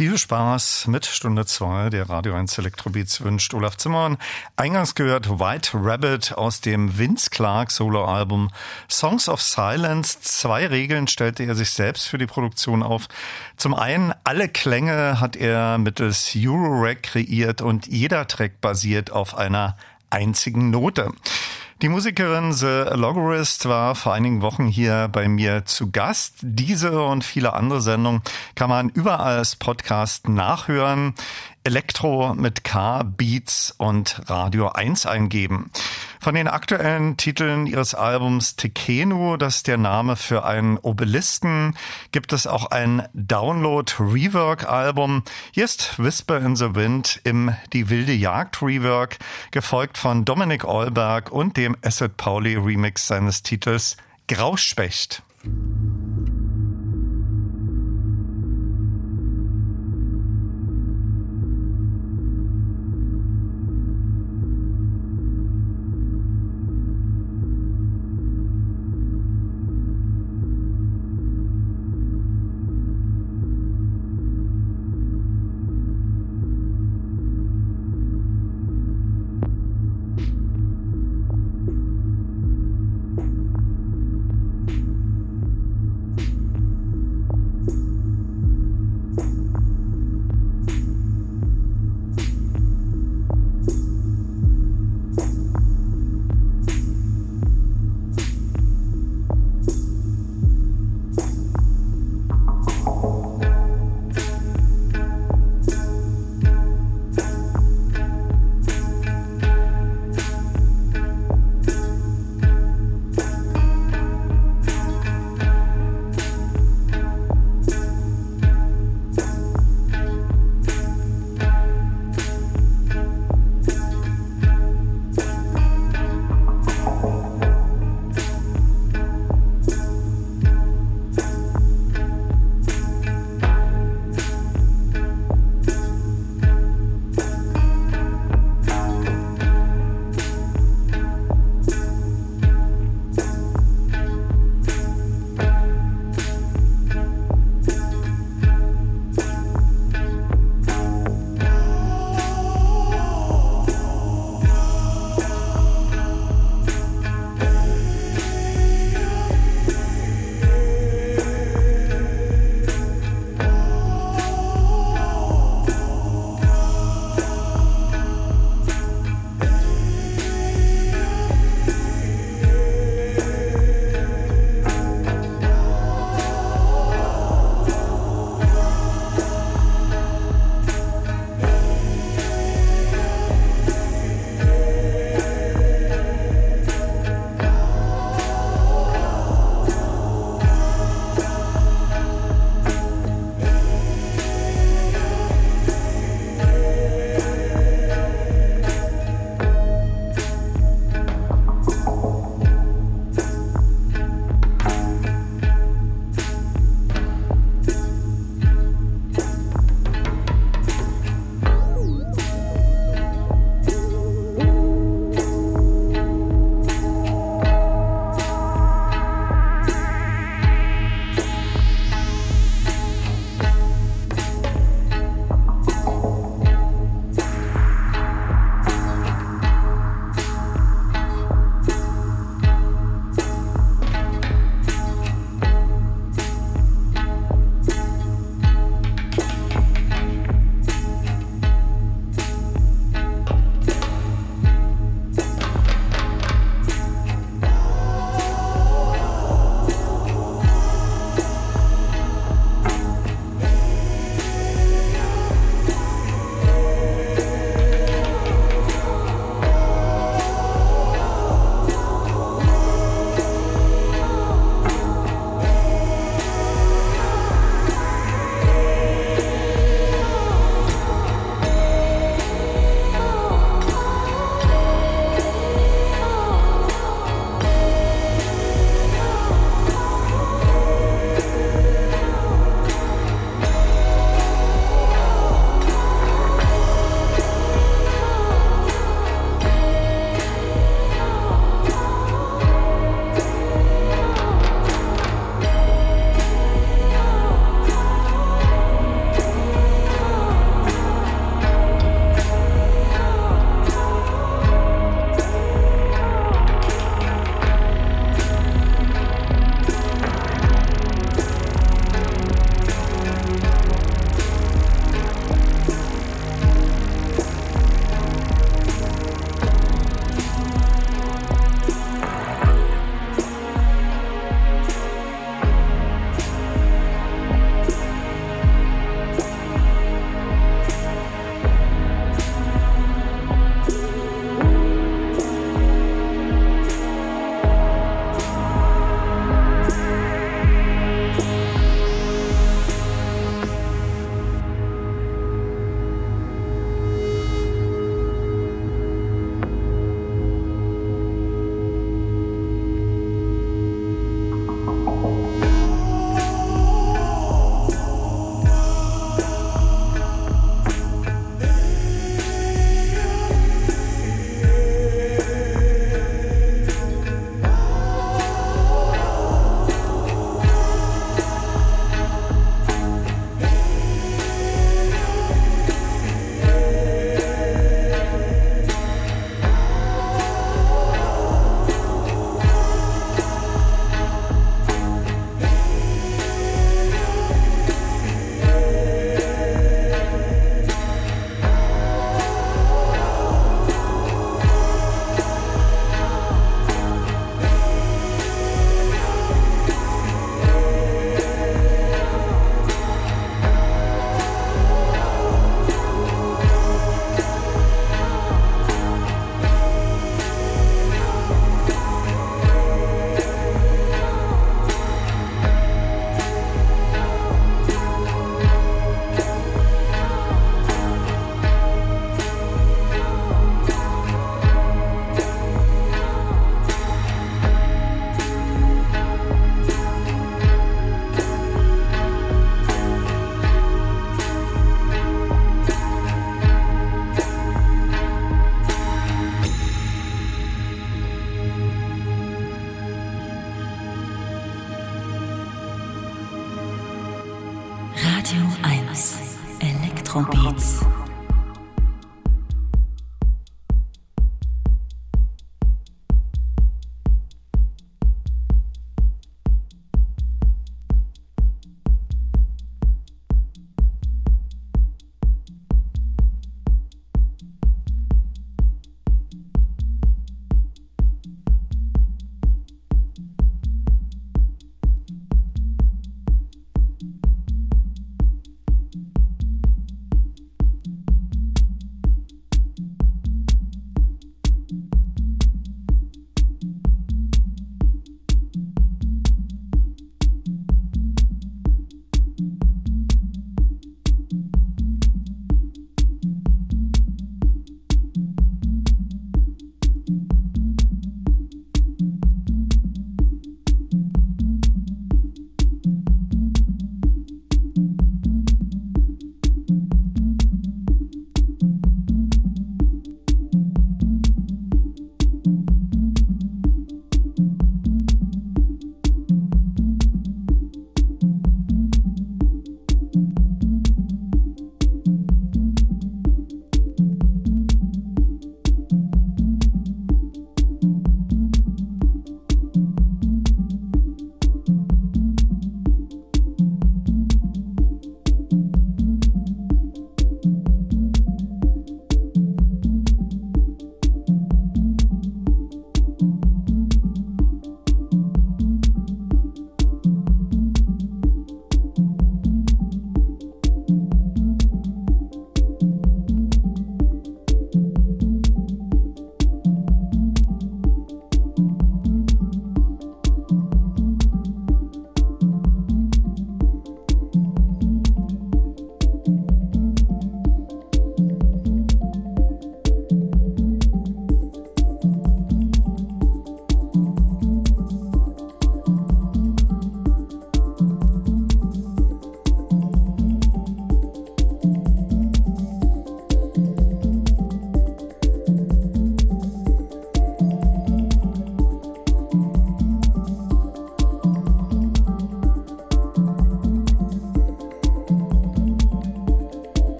Viel 0.00 0.16
Spaß 0.16 0.86
mit 0.86 1.04
Stunde 1.04 1.44
2 1.44 1.90
der 1.90 2.08
Radio 2.08 2.32
1 2.34 2.56
Elektrobeats 2.56 3.20
wünscht 3.20 3.52
Olaf 3.52 3.76
Zimmermann. 3.76 4.16
Eingangs 4.56 4.94
gehört 4.94 5.28
White 5.28 5.72
Rabbit 5.74 6.32
aus 6.38 6.62
dem 6.62 6.96
Vince 6.96 7.28
Clark 7.28 7.70
Soloalbum 7.70 8.48
Songs 8.90 9.28
of 9.28 9.42
Silence. 9.42 10.18
Zwei 10.22 10.66
Regeln 10.66 11.06
stellte 11.06 11.42
er 11.42 11.54
sich 11.54 11.72
selbst 11.72 12.08
für 12.08 12.16
die 12.16 12.24
Produktion 12.24 12.82
auf. 12.82 13.08
Zum 13.58 13.74
einen, 13.74 14.14
alle 14.24 14.48
Klänge 14.48 15.20
hat 15.20 15.36
er 15.36 15.76
mittels 15.76 16.32
Eurorack 16.34 17.02
kreiert 17.02 17.60
und 17.60 17.86
jeder 17.86 18.26
Track 18.26 18.62
basiert 18.62 19.12
auf 19.12 19.36
einer 19.36 19.76
einzigen 20.08 20.70
Note. 20.70 21.12
Die 21.82 21.88
Musikerin 21.88 22.52
The 22.52 22.90
Logorist 22.92 23.66
war 23.66 23.94
vor 23.94 24.12
einigen 24.12 24.42
Wochen 24.42 24.66
hier 24.66 25.08
bei 25.10 25.28
mir 25.28 25.64
zu 25.64 25.90
Gast. 25.90 26.34
Diese 26.42 27.02
und 27.02 27.24
viele 27.24 27.54
andere 27.54 27.80
Sendungen 27.80 28.20
kann 28.54 28.68
man 28.68 28.90
überall 28.90 29.38
als 29.38 29.56
Podcast 29.56 30.28
nachhören. 30.28 31.14
Elektro 31.62 32.34
mit 32.34 32.64
K, 32.64 33.02
Beats 33.02 33.74
und 33.76 34.22
Radio 34.26 34.68
1 34.68 35.06
eingeben. 35.06 35.70
Von 36.18 36.34
den 36.34 36.48
aktuellen 36.48 37.16
Titeln 37.16 37.66
ihres 37.66 37.94
Albums 37.94 38.56
Tekenu, 38.56 39.36
das 39.36 39.56
ist 39.56 39.66
der 39.66 39.76
Name 39.76 40.16
für 40.16 40.44
einen 40.44 40.78
Obelisken, 40.78 41.76
gibt 42.12 42.32
es 42.32 42.46
auch 42.46 42.70
ein 42.70 43.06
Download-Rework-Album. 43.12 45.22
Hier 45.52 45.64
ist 45.64 45.98
Whisper 45.98 46.38
in 46.38 46.56
the 46.56 46.74
Wind 46.74 47.20
im 47.24 47.54
Die 47.72 47.90
wilde 47.90 48.12
Jagd 48.12 48.62
Rework, 48.62 49.18
gefolgt 49.50 49.98
von 49.98 50.24
Dominik 50.24 50.64
Eulberg 50.64 51.30
und 51.30 51.56
dem 51.56 51.76
Acid 51.82 52.16
Pauli 52.16 52.56
Remix 52.56 53.06
seines 53.06 53.42
Titels 53.42 53.96
Grauspecht. 54.28 55.22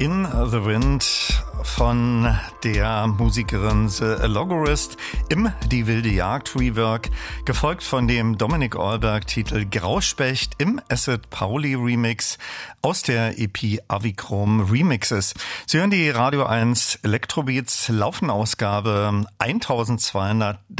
In 0.00 0.24
the 0.24 0.64
Wind 0.64 1.04
von 1.62 2.34
der 2.64 3.06
Musikerin 3.06 3.90
The 3.90 4.16
Logorist 4.26 4.96
im 5.28 5.52
Die 5.70 5.86
wilde 5.86 6.08
Jagd 6.08 6.56
Rework, 6.56 7.10
gefolgt 7.44 7.82
von 7.82 8.08
dem 8.08 8.38
Dominik 8.38 8.76
Allberg 8.76 9.26
Titel 9.26 9.66
Grauspecht 9.70 10.54
im 10.56 10.80
Acid 10.88 11.28
Pauli 11.28 11.74
Remix 11.74 12.38
aus 12.80 13.02
der 13.02 13.38
EP 13.38 13.82
Avichrome 13.88 14.70
Remixes. 14.72 15.34
Sie 15.66 15.78
hören 15.78 15.90
die 15.90 16.08
Radio 16.08 16.44
1 16.44 17.00
Electrobeats 17.02 17.90
Laufenausgabe 17.90 19.26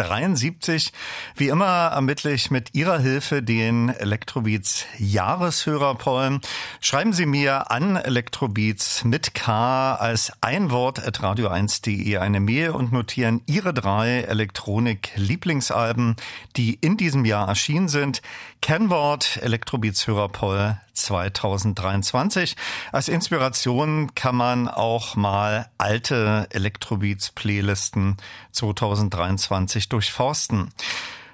1273. 0.00 0.92
Wie 1.36 1.48
immer 1.48 1.88
ermittle 1.88 2.32
ich 2.32 2.50
mit 2.50 2.74
Ihrer 2.74 2.98
Hilfe 2.98 3.42
den 3.42 3.90
Electrobeats 3.90 4.86
Jahreshörerpollen. 4.98 6.40
Schreiben 6.80 7.12
Sie 7.12 7.26
mir 7.26 7.70
an 7.70 7.96
Electrobeats 7.96 9.04
mit 9.04 9.34
K 9.34 9.94
als 9.94 10.32
ein 10.40 10.70
Wort 10.70 11.06
at 11.06 11.20
radio1.de 11.20 12.16
eine 12.16 12.40
Mail 12.40 12.70
und 12.70 12.92
notieren 12.92 13.42
Ihre 13.46 13.74
drei 13.74 14.22
Elektronik-Lieblingsalben, 14.22 16.16
die 16.56 16.74
in 16.74 16.96
diesem 16.96 17.24
Jahr 17.24 17.48
erschienen 17.48 17.88
sind. 17.88 18.22
Kennwort 18.62 19.38
Elektrobeats 19.42 20.06
Hörerpoll 20.06 20.78
2023. 20.94 22.56
Als 22.92 23.08
Inspiration 23.08 24.14
kann 24.14 24.36
man 24.36 24.68
auch 24.68 25.16
mal 25.16 25.68
alte 25.78 26.46
Elektrobeats 26.50 27.30
Playlisten 27.30 28.16
2023 28.52 29.88
durchforsten. 29.92 30.70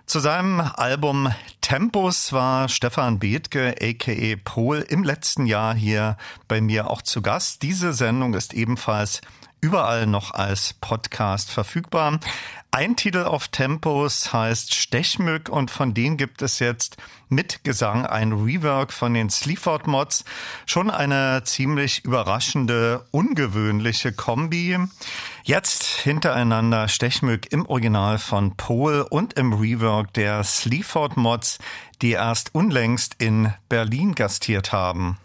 Zu 0.07 0.21
seinem 0.21 0.61
Album 0.61 1.33
Tempus 1.61 2.33
war 2.33 2.69
Stefan 2.69 3.19
Bethke, 3.19 3.75
aka 3.81 4.37
Pol, 4.45 4.85
im 4.89 5.03
letzten 5.03 5.47
Jahr 5.47 5.75
hier 5.75 6.17
bei 6.47 6.61
mir 6.61 6.91
auch 6.91 7.03
zu 7.03 7.23
Gast. 7.23 7.63
Diese 7.63 7.93
Sendung 7.93 8.35
ist 8.35 8.55
ebenfalls 8.55 9.21
überall 9.67 10.07
noch 10.07 10.31
als 10.31 10.75
Podcast 10.75 11.51
verfügbar. 11.51 12.21
Ein 12.71 12.95
Titel 12.95 13.25
auf 13.25 13.49
Tempos 13.49 14.33
heißt 14.33 14.73
Stechmück 14.73 15.49
und 15.49 15.73
von 15.73 15.93
denen 15.93 16.17
gibt 16.17 16.41
es 16.41 16.61
jetzt 16.61 16.99
mit 17.29 17.65
Gesang 17.65 18.07
ein 18.07 18.33
Rework 18.33 18.93
von 18.93 19.13
den 19.13 19.29
Sleaford 19.29 19.89
Mods. 19.89 20.25
Schon 20.67 20.89
eine 20.89 21.43
ziemlich 21.43 22.05
überraschende, 22.05 23.05
ungewöhnliche 23.11 24.13
Kombi. 24.13 24.79
Jetzt 25.43 25.85
hintereinander 25.85 26.87
Stechmück 26.87 27.51
im 27.51 27.67
Original 27.67 28.19
von 28.19 28.57
Pol 28.57 29.05
und 29.11 29.33
im 29.33 29.53
Rework 29.53 30.13
der 30.13 30.45
Sleaford 30.45 31.17
Mods, 31.17 31.59
die 32.03 32.13
erst 32.13 32.55
unlängst 32.55 33.17
in 33.19 33.53
Berlin 33.69 34.15
gastiert 34.15 34.71
haben. 34.71 35.19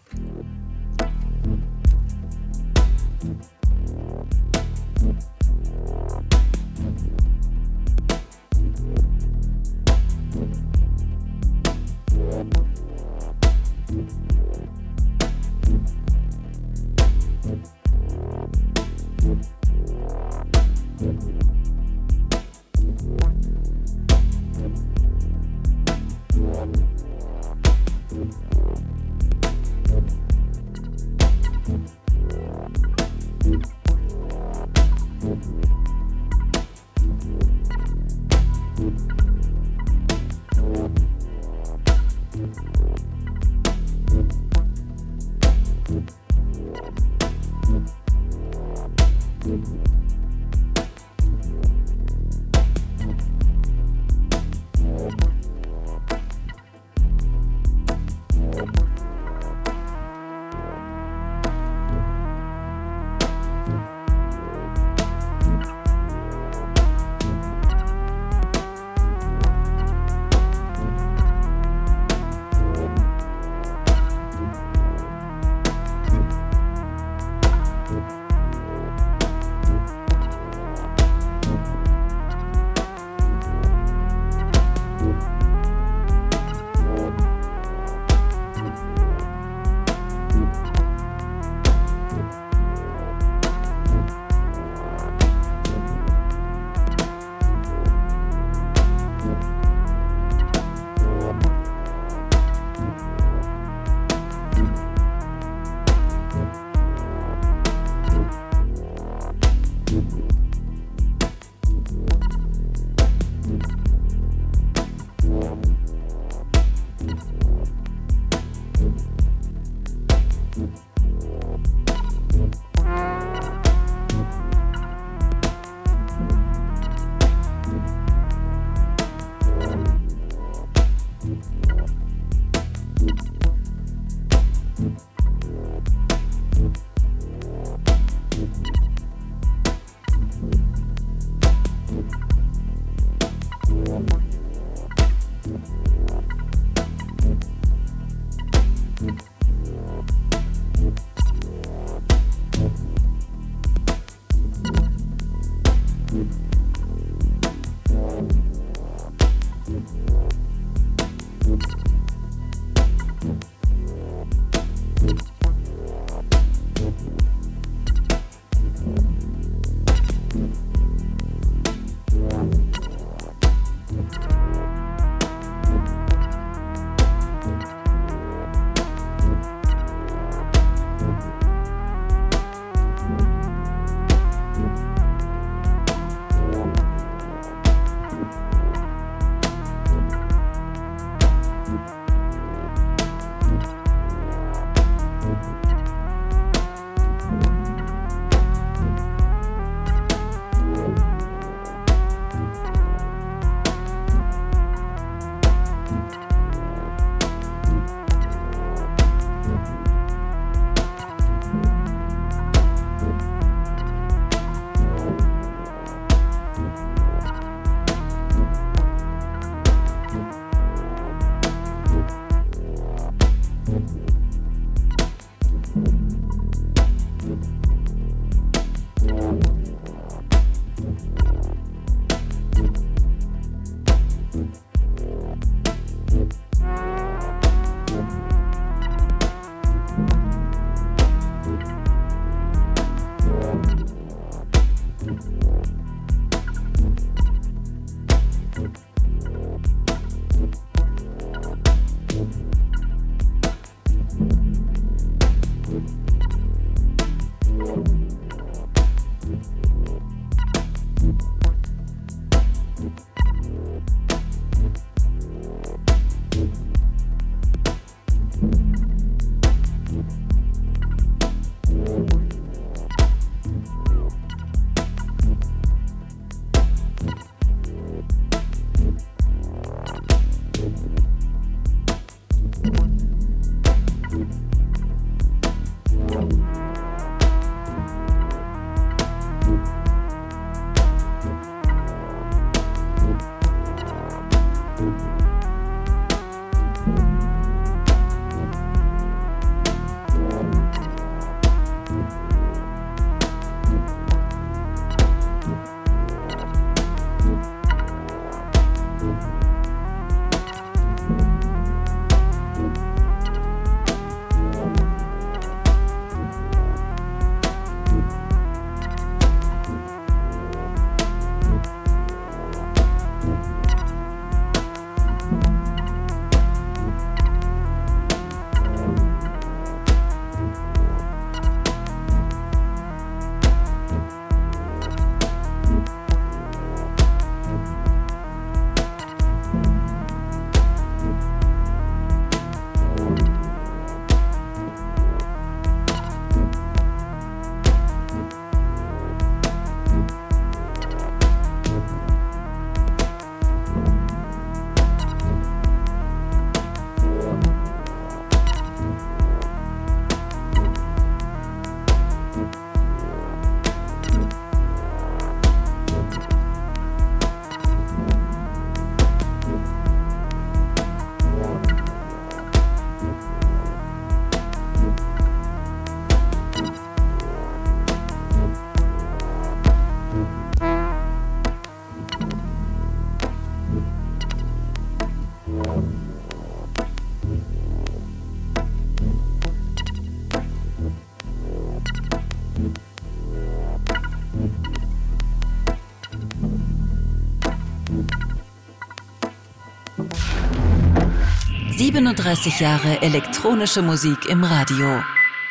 37 401.92 402.58
Jahre 402.60 403.02
elektronische 403.02 403.82
Musik 403.82 404.24
im 404.26 404.42
Radio 404.44 405.02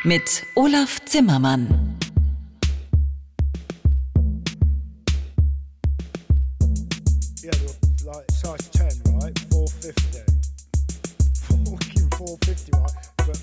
mit 0.04 0.44
Olaf 0.56 1.00
Zimmermann. 1.06 1.68
Yeah, 7.44 7.52
like 8.06 8.26
size 8.32 8.72
10, 8.72 9.04
right? 9.22 9.40
450. 9.52 10.24
Fucking 11.44 12.10
450, 12.18 12.72
right? 12.74 12.92
But 13.18 13.40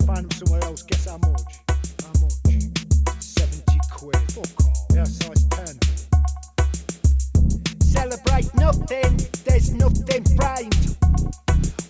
I 0.00 0.04
found 0.06 0.30
them 0.30 0.38
somewhere 0.38 0.62
else. 0.62 0.84
Guess 0.86 1.06
how 1.08 1.18
much? 1.18 1.60
How 2.04 2.12
much? 2.20 2.38
70 3.18 3.78
quid. 3.90 4.16
Fuck 4.30 4.64
off. 4.64 4.86
Yeah, 4.94 5.04
size 5.04 5.44
10. 5.50 5.80
Celebrate 7.80 8.54
nothing, 8.54 9.18
there's 9.44 9.72
nothing 9.74 10.24
framed. 10.36 10.96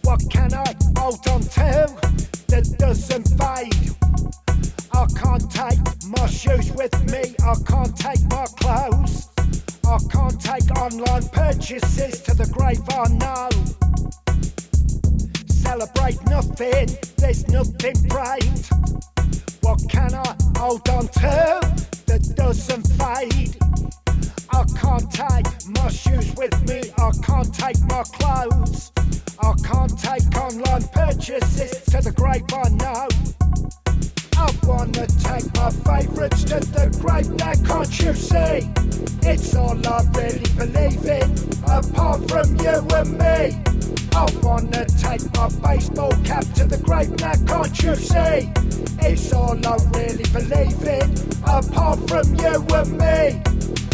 What 0.06 0.22
can 0.30 0.54
I 0.54 0.72
hold 0.96 1.26
on 1.26 1.40
to 1.40 1.90
that 2.46 2.76
doesn't 2.78 3.26
fade? 3.42 3.90
I 4.92 5.04
can't 5.18 5.50
take 5.50 5.80
my 6.06 6.28
shoes 6.28 6.70
with 6.70 6.94
me, 7.10 7.34
I 7.44 7.54
can't 7.66 7.96
take 7.96 8.22
my 8.30 8.46
clothes. 8.54 9.28
I 9.84 9.98
can't 10.08 10.40
take 10.40 10.70
online 10.78 11.28
purchases 11.30 12.22
to 12.22 12.34
the 12.34 12.46
grave 12.46 12.86
I 12.94 13.08
know. 13.18 13.50
Celebrate 15.48 16.22
nothing, 16.30 16.96
there's 17.16 17.48
nothing 17.48 17.96
framed. 18.08 18.68
What 19.62 19.82
can 19.90 20.14
I 20.14 20.36
hold 20.56 20.88
on 20.88 21.08
to 21.08 21.60
that 22.06 22.32
doesn't 22.36 22.86
fade? 22.94 23.56
I 24.50 24.62
can't 24.78 25.10
take 25.10 25.48
my 25.66 25.88
shoes 25.88 26.32
with 26.36 26.54
me, 26.68 26.92
I 26.96 27.10
can't 27.24 27.52
take 27.52 27.80
my 27.88 28.04
clothes. 28.04 28.92
I 29.46 29.54
can't 29.62 29.96
take 29.96 30.36
online 30.36 30.82
purchases 30.88 31.80
to 31.84 32.00
the 32.02 32.10
grave 32.10 32.42
I 32.52 32.68
know. 32.82 33.06
I 34.36 34.50
wanna 34.66 35.06
take 35.06 35.46
my 35.54 35.70
favourites 35.70 36.42
to 36.50 36.58
the 36.58 36.90
grave 37.00 37.30
now, 37.30 37.54
can't 37.62 38.00
you 38.00 38.12
see? 38.12 38.68
It's 39.22 39.54
all 39.54 39.78
I 39.86 40.02
really 40.18 40.50
believe 40.58 41.06
in, 41.06 41.30
apart 41.62 42.28
from 42.28 42.56
you 42.56 42.76
and 42.98 43.12
me. 43.22 43.62
I 44.16 44.26
wanna 44.42 44.84
take 44.98 45.22
my 45.36 45.48
baseball 45.62 46.10
cap 46.24 46.42
to 46.54 46.64
the 46.64 46.78
grave 46.78 47.10
now, 47.20 47.34
can't 47.46 47.82
you 47.84 47.94
see? 47.94 48.50
It's 49.06 49.32
all 49.32 49.54
I 49.64 49.76
really 49.94 50.26
believe 50.34 50.82
in, 50.82 51.06
apart 51.44 52.00
from 52.10 52.34
you 52.34 52.66
and 52.74 52.98
me. 52.98 53.85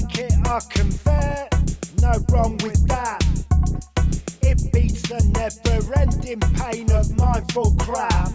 Like 0.00 0.18
it, 0.18 0.32
I 0.46 0.60
convert, 0.70 2.02
no 2.02 2.12
wrong 2.30 2.56
with 2.62 2.86
that. 2.86 3.20
It 4.42 4.72
beats 4.72 5.02
the 5.02 5.20
never 5.34 5.94
ending 5.94 6.40
pain 6.56 6.90
of 6.92 7.16
mindful 7.16 7.74
crap. 7.78 8.32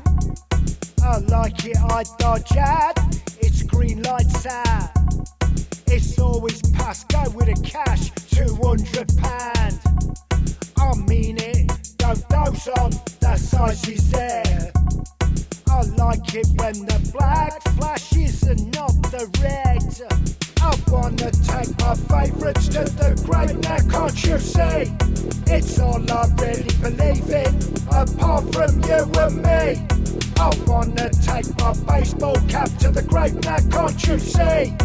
I 1.01 1.17
like 1.19 1.63
it, 1.65 1.77
I 1.77 2.03
dodge 2.17 2.57
at, 2.57 2.97
it's 3.39 3.63
green 3.63 4.01
lights 4.01 4.45
out. 4.45 4.89
It's 5.87 6.19
always 6.19 6.61
pass 6.73 7.05
go 7.05 7.29
with 7.29 7.47
a 7.47 7.61
cash, 7.61 8.11
200 8.31 9.17
pound. 9.17 9.79
I 10.77 10.95
mean 11.07 11.37
it, 11.37 11.71
don't 11.97 12.27
doze 12.29 12.67
on, 12.79 12.91
that 13.21 13.39
size 13.39 13.87
is 13.87 14.11
there. 14.11 14.71
I 15.69 15.81
like 15.95 16.35
it 16.35 16.47
when 16.55 16.85
the 16.85 17.09
black 17.13 17.61
flashes 17.77 18.43
and 18.43 18.65
not 18.75 18.91
the 19.11 19.29
red. 19.41 20.42
My 21.83 22.27
favourites 22.27 22.67
to 22.69 22.83
the 22.83 23.21
great. 23.25 23.57
Now 23.59 23.77
can't 23.89 24.23
you 24.25 24.37
see? 24.39 24.95
It's 25.51 25.79
all 25.79 26.01
I 26.11 26.25
really 26.39 26.75
believe 26.81 27.29
in, 27.29 27.53
apart 27.91 28.43
from 28.53 28.81
you 28.87 29.01
and 29.23 29.35
me. 29.43 29.87
I 30.37 30.49
wanna 30.65 31.09
take 31.09 31.47
my 31.59 31.73
baseball 31.87 32.37
cap 32.47 32.69
to 32.79 32.89
the 32.89 33.03
grave. 33.03 33.35
Now 33.43 33.59
can't 33.69 34.07
you 34.07 34.17
see? 34.19 34.75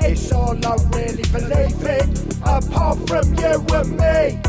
It's 0.00 0.32
all 0.32 0.58
I 0.66 0.76
really 0.96 1.26
believe 1.36 1.82
in, 1.96 2.08
apart 2.42 2.98
from 3.08 3.34
you 3.34 3.54
and 3.78 3.90
me. 3.96 4.40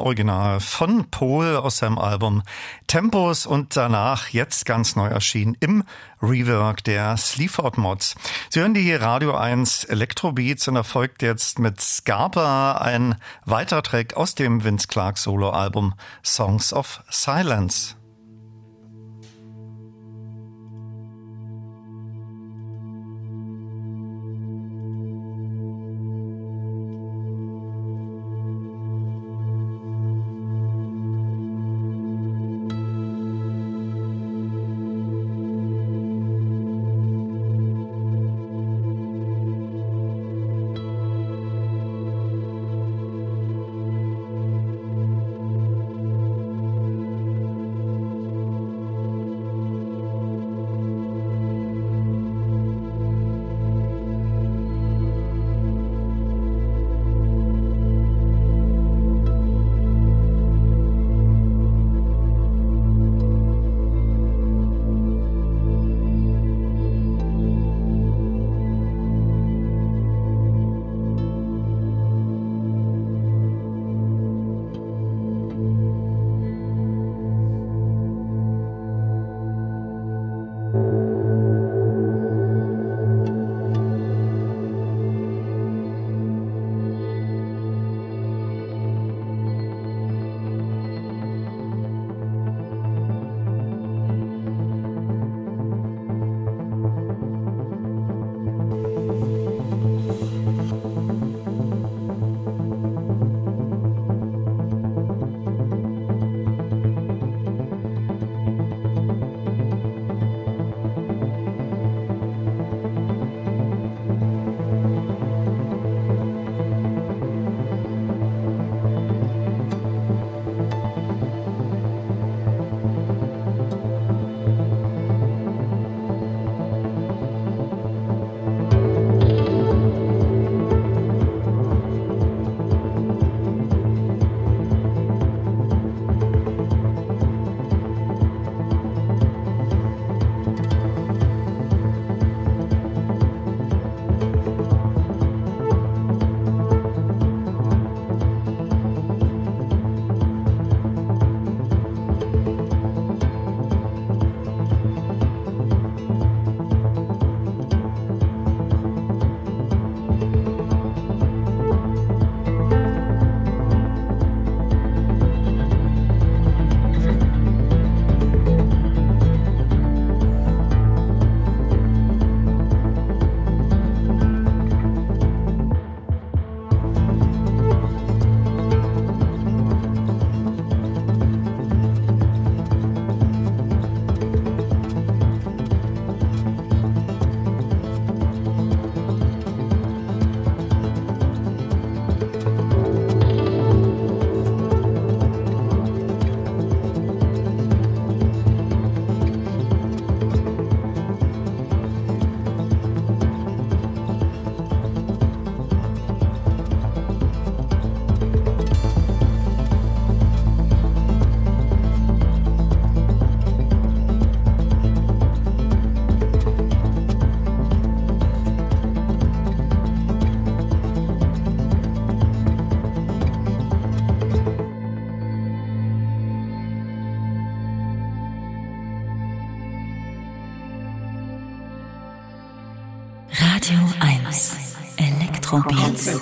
Original 0.00 0.60
von 0.60 1.10
Paul 1.10 1.56
aus 1.56 1.78
seinem 1.78 1.98
Album 1.98 2.42
Tempos 2.86 3.46
und 3.46 3.76
danach 3.76 4.28
jetzt 4.28 4.66
ganz 4.66 4.96
neu 4.96 5.06
erschienen 5.08 5.56
im 5.60 5.84
Rework 6.22 6.82
der 6.84 7.16
Sleaford 7.16 7.78
Mods. 7.78 8.14
Sie 8.48 8.60
hören 8.60 8.74
die 8.74 8.92
Radio 8.92 9.34
1 9.36 9.84
Electrobeats 9.84 10.66
und 10.68 10.76
erfolgt 10.76 11.22
jetzt 11.22 11.58
mit 11.58 11.80
Scarpa 11.80 12.72
ein 12.72 13.16
weiterer 13.44 13.82
Track 13.82 14.16
aus 14.16 14.34
dem 14.34 14.64
Vince 14.64 14.88
Clark 14.88 15.18
Solo 15.18 15.50
Album 15.50 15.94
Songs 16.24 16.72
of 16.72 17.02
Silence. 17.10 17.99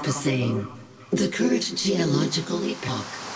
Trance. 0.08 0.66
The 1.10 1.28
current 1.28 1.76
geological 1.76 2.64
epoch. 2.64 3.27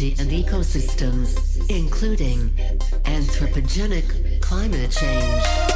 And 0.00 0.30
ecosystems, 0.30 1.36
including 1.68 2.48
anthropogenic 3.04 4.40
climate 4.40 4.90
change. 4.90 5.71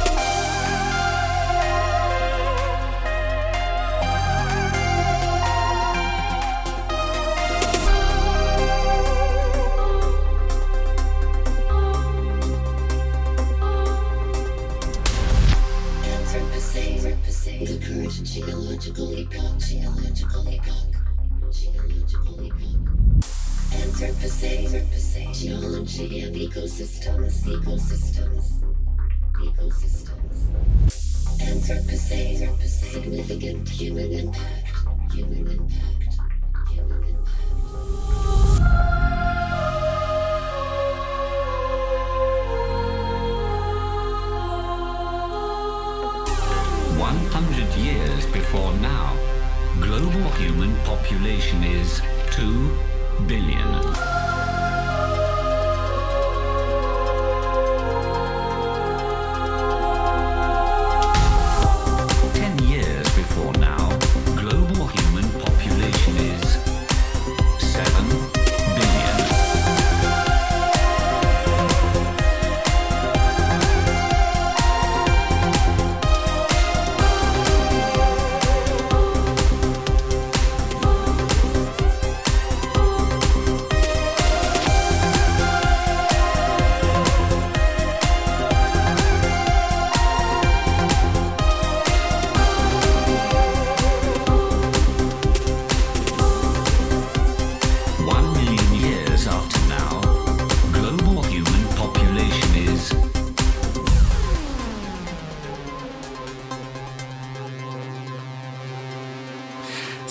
Human 33.77 34.11
impact, 34.11 35.13
human 35.13 35.47
impact, 35.47 35.96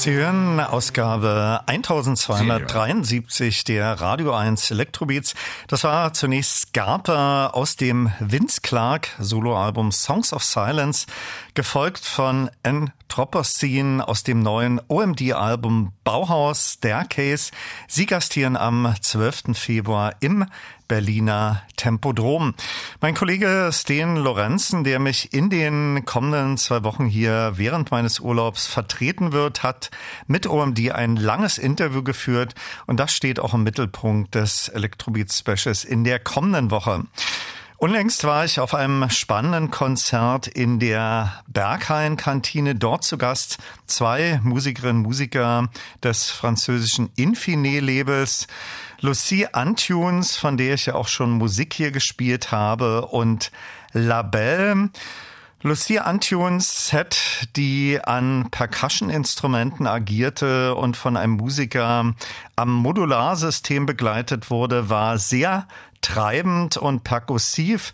Sie 0.07 0.13
hören 0.13 0.61
Ausgabe 0.61 1.63
1273 1.67 3.65
der 3.65 4.01
Radio 4.01 4.37
1 4.37 4.71
Electrobeats. 4.71 5.35
Das 5.67 5.83
war 5.83 6.13
zunächst 6.13 6.69
Scarpa 6.69 7.49
aus 7.49 7.75
dem 7.75 8.13
Vince 8.21 8.61
Clark 8.61 9.09
Soloalbum 9.19 9.91
Songs 9.91 10.33
of 10.33 10.45
Silence, 10.45 11.09
gefolgt 11.55 12.05
von 12.05 12.53
Anthropocene 12.63 14.07
aus 14.07 14.23
dem 14.23 14.39
neuen 14.39 14.81
OMD-Album 14.87 15.91
Bauhaus 16.05 16.75
Staircase. 16.75 17.51
Sie 17.89 18.07
gastieren 18.07 18.57
am 18.57 18.95
12. 19.01 19.59
Februar 19.59 20.15
im 20.21 20.47
Berliner 20.89 21.63
Tempodrom. 21.77 22.55
Mein 23.01 23.15
Kollege 23.15 23.71
Sten 23.73 24.17
Lorenzen, 24.17 24.85
der 24.85 24.99
mich 24.99 25.33
in 25.33 25.51
den 25.51 26.05
kommenden 26.05 26.57
zwei 26.57 26.85
Wochen 26.85 27.07
hier 27.07 27.53
während 27.57 27.91
meines 27.91 28.21
Urlaubs 28.21 28.67
vertreten 28.67 29.33
wird, 29.33 29.63
hat 29.63 29.91
mit 30.27 30.47
OMD 30.47 30.93
ein 30.93 31.17
langes 31.17 31.59
Interview 31.59 32.03
geführt 32.03 32.55
und 32.87 33.01
das 33.01 33.13
steht 33.13 33.41
auch 33.41 33.55
im 33.55 33.63
Mittelpunkt 33.63 34.35
des 34.35 34.69
Electrobeat 34.69 35.33
Specials 35.33 35.85
in 35.85 36.05
der 36.05 36.19
kommenden 36.19 36.71
Woche. 36.71 37.05
Unlängst 37.79 38.25
war 38.25 38.47
ich 38.47 38.59
auf 38.59 38.73
einem 38.73 39.11
spannenden 39.11 39.71
Konzert 39.71 40.47
in 40.47 40.79
der 40.79 41.43
Berghain-Kantine. 41.47 42.75
Dort 42.75 43.05
zu 43.05 43.19
Gast 43.19 43.59
zwei 43.87 44.41
Musikerinnen 44.43 44.99
und 44.99 45.03
Musiker 45.03 45.69
des 46.03 46.31
französischen 46.31 47.11
Infinet-Labels. 47.17 48.47
Lucie 49.01 49.47
Antunes, 49.53 50.37
von 50.37 50.57
der 50.57 50.75
ich 50.75 50.87
ja 50.87 50.95
auch 50.95 51.09
schon 51.09 51.31
Musik 51.33 51.75
hier 51.75 51.91
gespielt 51.91 52.51
habe, 52.53 53.07
und 53.07 53.51
Labelle. 53.93 54.91
Lucia 55.63 56.03
Antunes 56.03 56.89
Set, 56.89 57.49
die 57.57 57.99
an 58.03 58.49
Percussion-Instrumenten 58.51 59.87
agierte 59.87 60.75
und 60.75 60.97
von 60.97 61.17
einem 61.17 61.33
Musiker 61.33 62.15
am 62.57 62.73
Modularsystem 62.73 63.85
begleitet 63.87 64.51
wurde, 64.51 64.91
war 64.91 65.19
sehr 65.19 65.67
treibend 66.03 66.77
und 66.77 67.05
perkussiv. 67.05 67.93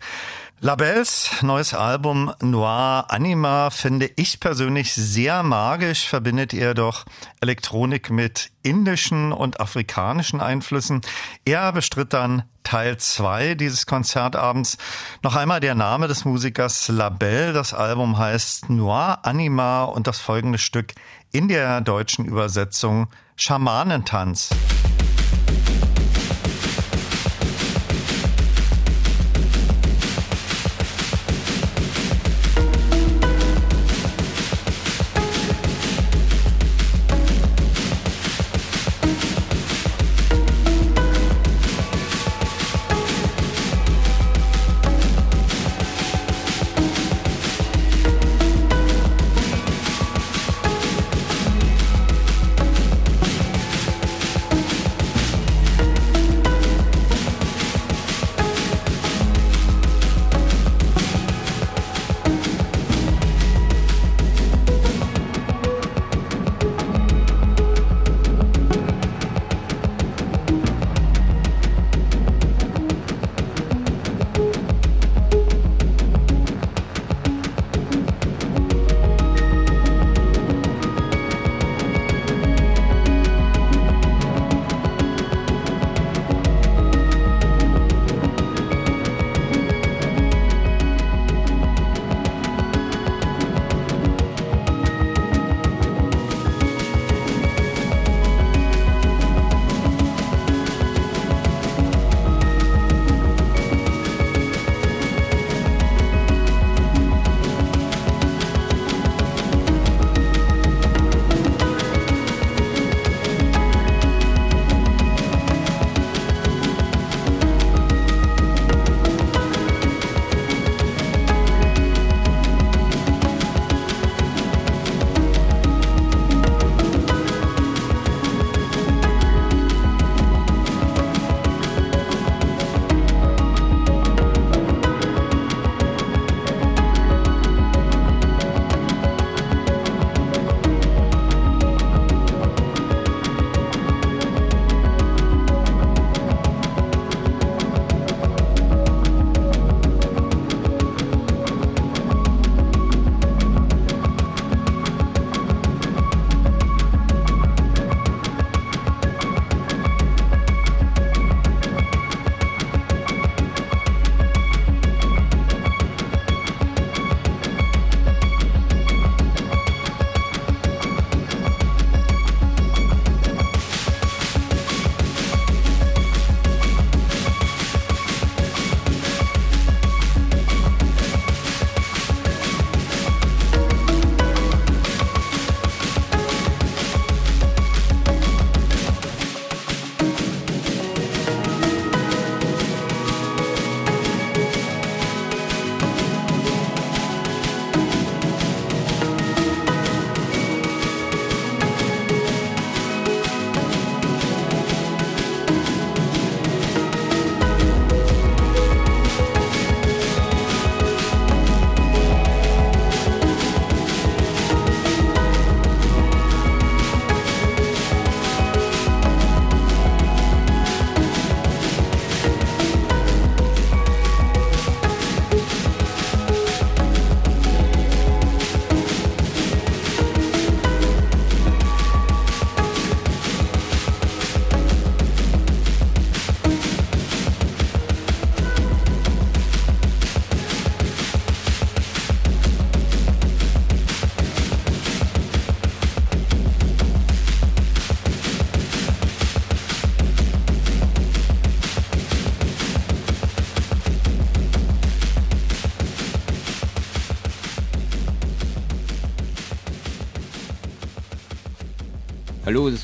Labels 0.64 1.42
neues 1.42 1.74
Album 1.74 2.32
Noir 2.40 3.06
Anima 3.08 3.70
finde 3.70 4.08
ich 4.14 4.38
persönlich 4.38 4.94
sehr 4.94 5.42
magisch, 5.42 6.06
verbindet 6.06 6.54
er 6.54 6.74
doch 6.74 7.04
Elektronik 7.40 8.10
mit 8.10 8.52
indischen 8.62 9.32
und 9.32 9.58
afrikanischen 9.58 10.40
Einflüssen. 10.40 11.00
Er 11.44 11.72
bestritt 11.72 12.12
dann 12.12 12.44
Teil 12.62 12.96
2 12.96 13.56
dieses 13.56 13.86
Konzertabends. 13.86 14.78
Noch 15.24 15.34
einmal 15.34 15.58
der 15.58 15.74
Name 15.74 16.06
des 16.06 16.24
Musikers 16.24 16.86
Label. 16.86 17.52
Das 17.52 17.74
Album 17.74 18.16
heißt 18.16 18.70
Noir 18.70 19.18
Anima 19.24 19.82
und 19.82 20.06
das 20.06 20.20
folgende 20.20 20.58
Stück 20.58 20.92
in 21.32 21.48
der 21.48 21.80
deutschen 21.80 22.24
Übersetzung 22.24 23.08
Schamanentanz. 23.34 24.50
Thank 24.50 24.91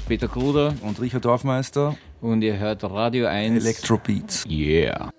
Peter 0.09 0.27
Kruder 0.27 0.73
und 0.81 0.99
Richard 1.03 1.27
Dorfmeister 1.27 1.95
und 2.23 2.41
ihr 2.41 2.59
hört 2.59 2.83
Radio 2.83 3.27
1 3.27 3.63
Electro 3.63 3.99
Beats. 3.99 4.47
Yeah. 4.49 5.11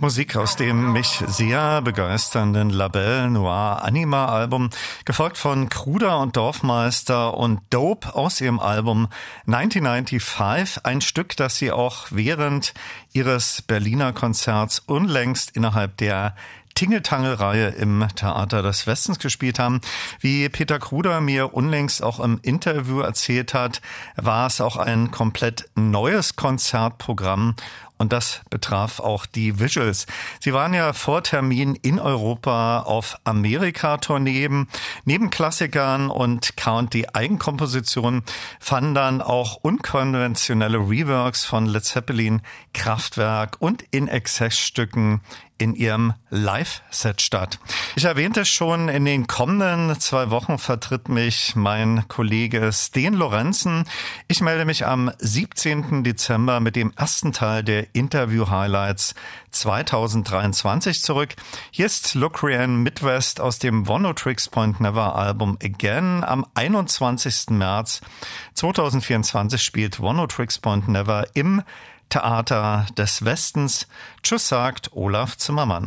Musik 0.00 0.36
aus 0.36 0.54
dem 0.54 0.92
mich 0.92 1.24
sehr 1.26 1.82
begeisternden 1.82 2.70
Label 2.70 3.28
Noir 3.30 3.82
Anima 3.82 4.26
Album, 4.26 4.70
gefolgt 5.04 5.36
von 5.36 5.68
Kruder 5.68 6.20
und 6.20 6.36
Dorfmeister 6.36 7.36
und 7.36 7.60
Dope 7.70 8.14
aus 8.14 8.40
ihrem 8.40 8.60
Album 8.60 9.08
1995, 9.48 10.84
ein 10.84 11.00
Stück, 11.00 11.36
das 11.36 11.56
sie 11.56 11.72
auch 11.72 12.06
während 12.10 12.74
ihres 13.12 13.62
Berliner 13.62 14.12
Konzerts 14.12 14.78
unlängst 14.78 15.56
innerhalb 15.56 15.96
der 15.96 16.36
Tingeltangel-Reihe 16.78 17.70
im 17.70 18.06
Theater 18.14 18.62
des 18.62 18.86
Westens 18.86 19.18
gespielt 19.18 19.58
haben. 19.58 19.80
Wie 20.20 20.48
Peter 20.48 20.78
Kruder 20.78 21.20
mir 21.20 21.52
unlängst 21.52 22.04
auch 22.04 22.20
im 22.20 22.38
Interview 22.42 23.00
erzählt 23.00 23.52
hat, 23.52 23.82
war 24.14 24.46
es 24.46 24.60
auch 24.60 24.76
ein 24.76 25.10
komplett 25.10 25.68
neues 25.74 26.36
Konzertprogramm 26.36 27.56
und 27.98 28.12
das 28.12 28.40
betraf 28.48 29.00
auch 29.00 29.26
die 29.26 29.58
Visuals. 29.58 30.06
Sie 30.40 30.52
waren 30.52 30.72
ja 30.72 30.92
vor 30.92 31.22
Termin 31.22 31.74
in 31.74 31.98
Europa 31.98 32.80
auf 32.80 33.18
Amerika-Tournee. 33.24 34.48
Neben 35.04 35.30
Klassikern 35.30 36.10
und 36.10 36.56
County-Eigenkompositionen 36.56 38.22
fanden 38.60 38.94
dann 38.94 39.20
auch 39.20 39.56
unkonventionelle 39.56 40.78
Reworks 40.78 41.44
von 41.44 41.66
Led 41.66 41.84
Zeppelin, 41.84 42.42
Kraftwerk 42.72 43.56
und 43.60 43.82
In-Excess-Stücken 43.90 45.20
in 45.58 45.74
ihrem 45.74 46.14
Live-Set 46.30 47.20
statt. 47.20 47.58
Ich 47.96 48.04
erwähnte 48.04 48.44
schon, 48.44 48.88
in 48.88 49.04
den 49.04 49.26
kommenden 49.26 49.98
zwei 49.98 50.30
Wochen 50.30 50.58
vertritt 50.58 51.08
mich 51.08 51.56
mein 51.56 52.06
Kollege 52.06 52.70
Sten 52.72 53.14
Lorenzen. 53.14 53.84
Ich 54.28 54.40
melde 54.40 54.64
mich 54.64 54.86
am 54.86 55.10
17. 55.18 56.04
Dezember 56.04 56.60
mit 56.60 56.76
dem 56.76 56.92
ersten 56.96 57.32
Teil 57.32 57.64
der 57.64 57.87
Interview-Highlights 57.92 59.14
2023 59.50 61.02
zurück. 61.02 61.34
Hier 61.70 61.86
ist 61.86 62.14
Locrian 62.14 62.82
Midwest 62.82 63.40
aus 63.40 63.58
dem 63.58 63.88
One 63.88 64.14
Tricks 64.14 64.48
Point 64.48 64.80
Never 64.80 65.14
Album 65.14 65.58
Again. 65.62 66.24
Am 66.24 66.46
21. 66.54 67.50
März 67.50 68.00
2024 68.54 69.62
spielt 69.62 70.00
One 70.00 70.26
Tricks 70.28 70.58
Point 70.58 70.88
Never 70.88 71.26
im 71.34 71.62
Theater 72.08 72.86
des 72.96 73.24
Westens. 73.24 73.86
Tschüss 74.22 74.48
sagt 74.48 74.92
Olaf 74.92 75.36
Zimmermann. 75.36 75.86